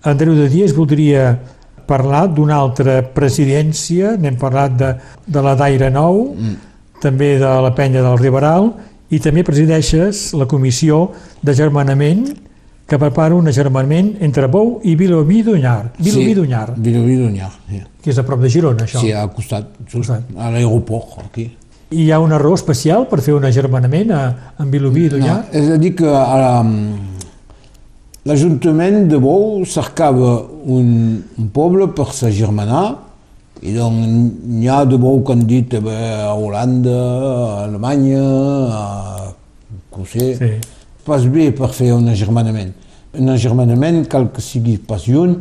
[0.03, 1.38] Andreu de Dies voldria
[1.86, 4.93] parlar d'una altra presidència, n'hem parlat de,
[5.26, 6.55] de la d'Aire Nou, Mm.
[7.03, 8.70] també de la penya del Riberal,
[9.11, 11.11] i també presideixes la comissió
[11.43, 12.28] de germanament
[12.86, 15.93] que prepara un agermanament entre Bou i Vilobí d'Unyar.
[15.99, 17.80] Vilobí d'Unyar, Vilobí d'Unyar, sí.
[18.03, 19.01] que és a prop de Girona, això.
[19.01, 20.22] Sí, al costat, just Costat.
[20.36, 21.49] a l'aeroport, aquí.
[21.91, 24.22] I hi ha una raó especial per fer un agermanament a,
[24.62, 25.36] en Vilobí d'Unyar?
[25.53, 26.62] No, és a dir que a,
[28.28, 30.90] l'Ajuntament de Bou cercava un,
[31.38, 32.84] un poble per s'agermanar
[33.64, 34.06] i doncs
[34.44, 35.80] n'hi ha de Bou que han dit eh,
[36.24, 38.22] a Holanda, a Alemanya,
[38.72, 39.32] a,
[39.92, 40.50] no ho sé, Sí.
[41.04, 42.72] pas bé per fer un agermanament.
[43.18, 45.34] Un agermanament cal que sigui pas lluny,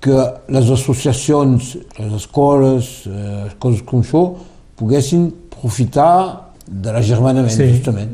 [0.00, 0.16] que
[0.52, 4.24] les associacions, les escoles, eh, coses com això,
[4.76, 7.70] poguessin profitar de l'agermanament, Sí.
[7.72, 8.10] justament.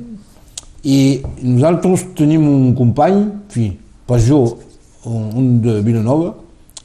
[0.85, 3.73] I nosaltres tenim un company, fi,
[4.09, 4.45] pas jo,
[5.05, 6.35] un, de Vilanova,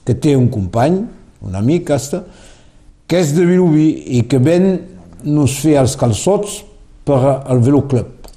[0.05, 0.99] que té un company,
[1.45, 2.23] un amic, hasta,
[3.07, 3.87] que és de Vilobí
[4.17, 4.67] i que ven
[5.25, 6.59] nos fer els calçots
[7.05, 8.27] per al veloclub.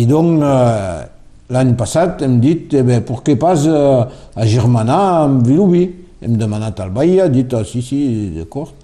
[0.00, 1.06] I doncs eh,
[1.54, 4.02] l'any passat hem dit, eh bé, per què pas eh,
[4.34, 5.86] a germanar amb Vilobí?
[6.18, 8.74] Hem demanat al ha dit, ah, sí, sí, d'acord.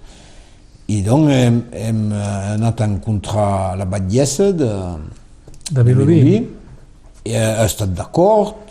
[0.87, 4.71] I doncs hem, hem eh, anat a encontrar la batllessa de,
[5.71, 6.19] De Vilobí.
[7.25, 8.65] i ha estat d'acord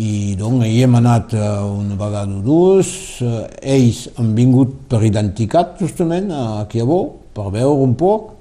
[0.00, 3.46] i doncs hi hem anat eh, una vegada o dues, eh,
[3.76, 8.32] ells han vingut per identitat justament a Bou, per veure un poc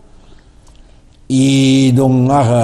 [1.29, 2.61] i doncs ara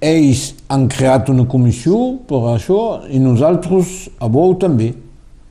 [0.00, 2.80] ells han creat una comissió per això
[3.10, 4.90] i nosaltres a Bou també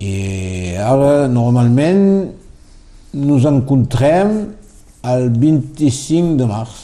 [0.03, 2.03] i ara normalment
[3.13, 4.35] nos encontrem
[5.07, 6.75] el 25 de març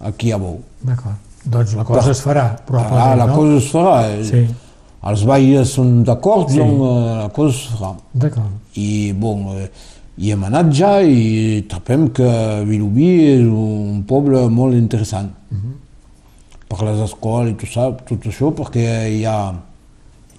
[0.00, 0.60] aquí a Bou.
[0.82, 1.31] D'acord.
[1.44, 3.34] Doncs la cosa es farà, probablement, Ah, la no?
[3.34, 4.24] cosa es farà.
[4.24, 4.46] Sí,
[5.04, 6.58] Els veïns són d'acord, Sí.
[6.58, 7.96] doncs eh, la cosa es farà.
[8.14, 8.52] d'acord.
[8.76, 9.68] I, bon, eh,
[10.18, 12.28] hi hem anat ja i trobem que
[12.64, 15.30] Vilobí és un poble molt interessant.
[16.68, 18.86] Per les escoles i tot, ça, tot això, perquè
[19.18, 19.52] hi ha,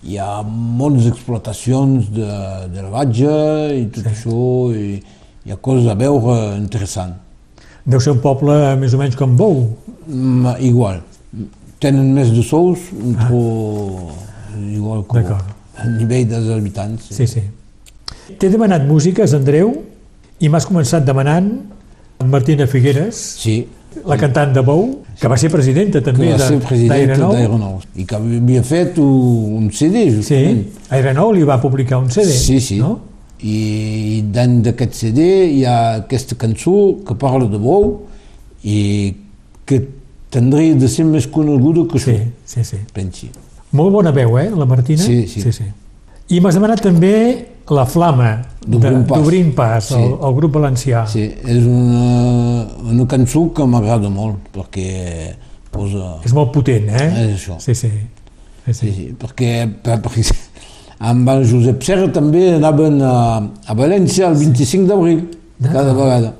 [0.04, 2.32] hi ha moltes explotacions de,
[2.74, 3.36] de l'albatge
[3.82, 5.04] i tot això, i
[5.46, 7.20] hi ha coses a veure interessants.
[7.86, 9.66] Deu ser un poble més o menys com Bou.
[10.08, 11.02] Mm, igual.
[11.84, 13.42] Tenen més de sous, però
[14.72, 15.52] igual que D'acord.
[15.76, 17.10] a nivell dels habitants.
[17.12, 17.42] Sí, sí.
[18.40, 19.74] T'he demanat músiques, Andreu,
[20.40, 21.50] i m'has començat demanant
[22.24, 23.66] Martina Figueres, Sí,
[24.08, 27.34] la cantant de Bou, que va ser presidenta que també va ser de- president d'Aeronou.
[27.34, 30.64] d'Aeronou i que havia fet un, CD, Sí, justament.
[30.90, 32.80] Aeronou li va publicar un CD, sí, sí.
[32.80, 33.00] no?
[33.44, 36.74] I dins d'aquest CD hi ha aquesta cançó
[37.06, 38.06] que parla de bou
[38.64, 38.78] i
[39.68, 39.82] que
[40.34, 42.78] tindria de ser més coneguda que això, Sí, sí, sí.
[42.94, 43.30] pensi.
[43.76, 45.02] Molt bona veu, eh, la Martina?
[45.04, 45.42] Sí, sí.
[45.42, 45.66] sí, sí.
[46.34, 47.14] I m'has demanat també
[47.70, 48.30] La Flama,
[48.66, 49.56] D'Obrim Pas.
[49.56, 49.96] Pas, Sí.
[50.00, 51.04] el, el grup valencià.
[51.08, 55.36] Sí, és una, una cançó que m'agrada molt perquè
[55.72, 56.18] posa...
[56.24, 57.08] És molt potent, eh?
[57.28, 57.60] És això.
[57.60, 57.90] Sí, sí.
[57.90, 58.88] sí, sí.
[58.88, 60.24] Sí, sí, perquè, per, perquè
[61.10, 63.18] amb el Josep Serra també anaven a,
[63.68, 65.26] a València el 25 d'abril,
[65.66, 66.34] cada vegada.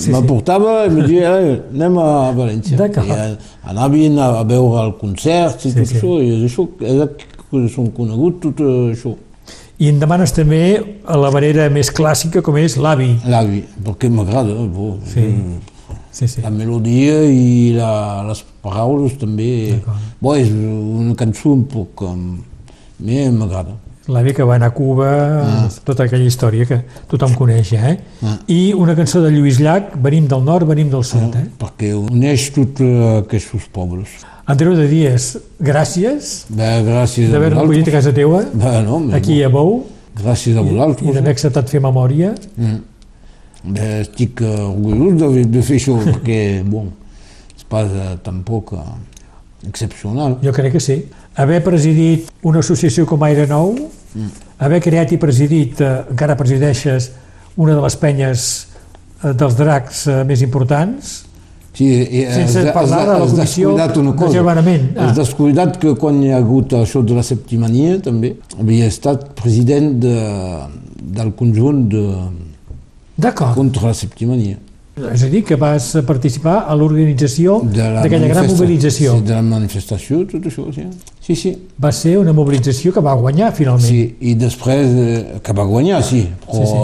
[0.00, 0.24] Sí, me sí.
[0.24, 2.78] portava i em dia, eh, anem a València.
[2.80, 3.12] D'acord.
[3.12, 5.98] I anaven a, a veure el concert i Sí, tot sí.
[5.98, 9.12] això, i és això, és que són coneguts tot això.
[9.76, 10.62] I em demanes també
[11.04, 13.10] a la manera més clàssica com és l'avi.
[13.28, 14.56] L'avi, perquè m'agrada.
[15.12, 15.28] Sí.
[16.16, 16.40] Sí, sí.
[16.40, 19.76] La melodia i la, les paraules també.
[20.24, 22.06] Bo, és una cançó un poc...
[22.08, 22.38] Um,
[22.96, 23.76] a mi m'agrada.
[24.08, 25.08] L'avi que va anar a Cuba,
[25.42, 25.68] Ah.
[25.84, 26.76] tota aquella història que
[27.10, 27.96] tothom coneix, eh?
[28.22, 28.36] Ah.
[28.46, 31.48] I una cançó de Lluís Llach, Venim del nord, venim del sud, eh?
[31.58, 34.08] perquè uneix tots eh, aquests pobles.
[34.46, 39.42] Andreu de Dies, gràcies Bé, gràcies a d'haver-nos acollit a casa teua, Bé, no, aquí
[39.42, 39.86] a Bou,
[40.16, 41.14] Gràcies a i vosaltres.
[41.14, 42.30] d'haver acceptat fer memòria.
[42.56, 42.78] Mm.
[43.74, 46.92] Bé, estic orgullós de, de fer això, perquè, bon,
[47.56, 48.86] és pas eh, tampoc eh,
[49.68, 50.38] excepcional.
[50.42, 51.04] Jo crec que sí.
[51.36, 53.74] Haver presidit una associació com Aire Nou,
[54.14, 54.30] Mm.
[54.58, 57.10] haver creat i presidit, eh, encara presideixes,
[57.56, 58.66] una de les penyes
[59.24, 61.22] eh, dels dracs eh, més importants,
[61.76, 64.32] Sí, i, eh, Sense has- parlar has- de la comissió descuidat una de cosa.
[64.32, 64.96] germanament.
[64.96, 65.10] Ah.
[65.10, 69.98] Has descuidat que quan hi ha hagut això de la septimania, també, havia estat president
[70.00, 70.14] de,
[71.02, 72.06] del conjunt de,
[73.18, 73.54] D'acord.
[73.54, 74.56] contra la septimania.
[74.96, 79.18] És a dir, que vas participar a l'organització d'aquella gran mobilització.
[79.18, 80.86] Sí, de la manifestació, tot això, sí.
[81.20, 81.52] Sí, sí.
[81.84, 83.84] Va ser una mobilització que va guanyar, finalment.
[83.84, 86.78] Sí, i després, eh, que va guanyar, sí, però Sí, sí.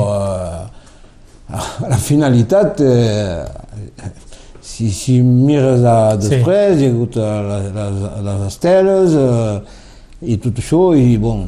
[1.56, 4.12] eh, la finalitat, eh,
[4.60, 9.56] si, si mires a després, hi ha hagut eh, les, les, les esteles eh,
[10.28, 11.46] i tot això, i bon,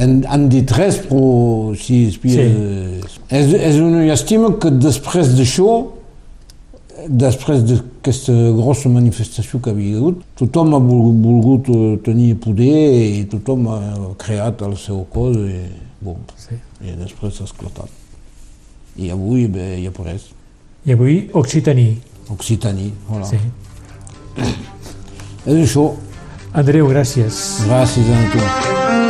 [0.00, 3.00] han, han dit res, però si espia, Sí.
[3.30, 5.74] és, és una llàstima que després d'això,
[7.08, 13.24] després d'aquesta grossa manifestació que havia hagut, tothom ha vol- volgut eh, tenir poder i
[13.30, 13.78] tothom ha
[14.20, 15.62] creat el seu cos i,
[16.00, 16.58] bon, Sí.
[16.84, 17.88] i després s'ha esclatat.
[19.00, 20.28] I avui bé, hi ha res.
[20.84, 21.98] I avui Occitaní.
[22.30, 23.24] Occitaní, voilà.
[23.26, 23.36] Sí.
[25.46, 25.90] És això.
[26.52, 27.62] Andreu, gràcies.
[27.66, 29.09] Gràcies a tu.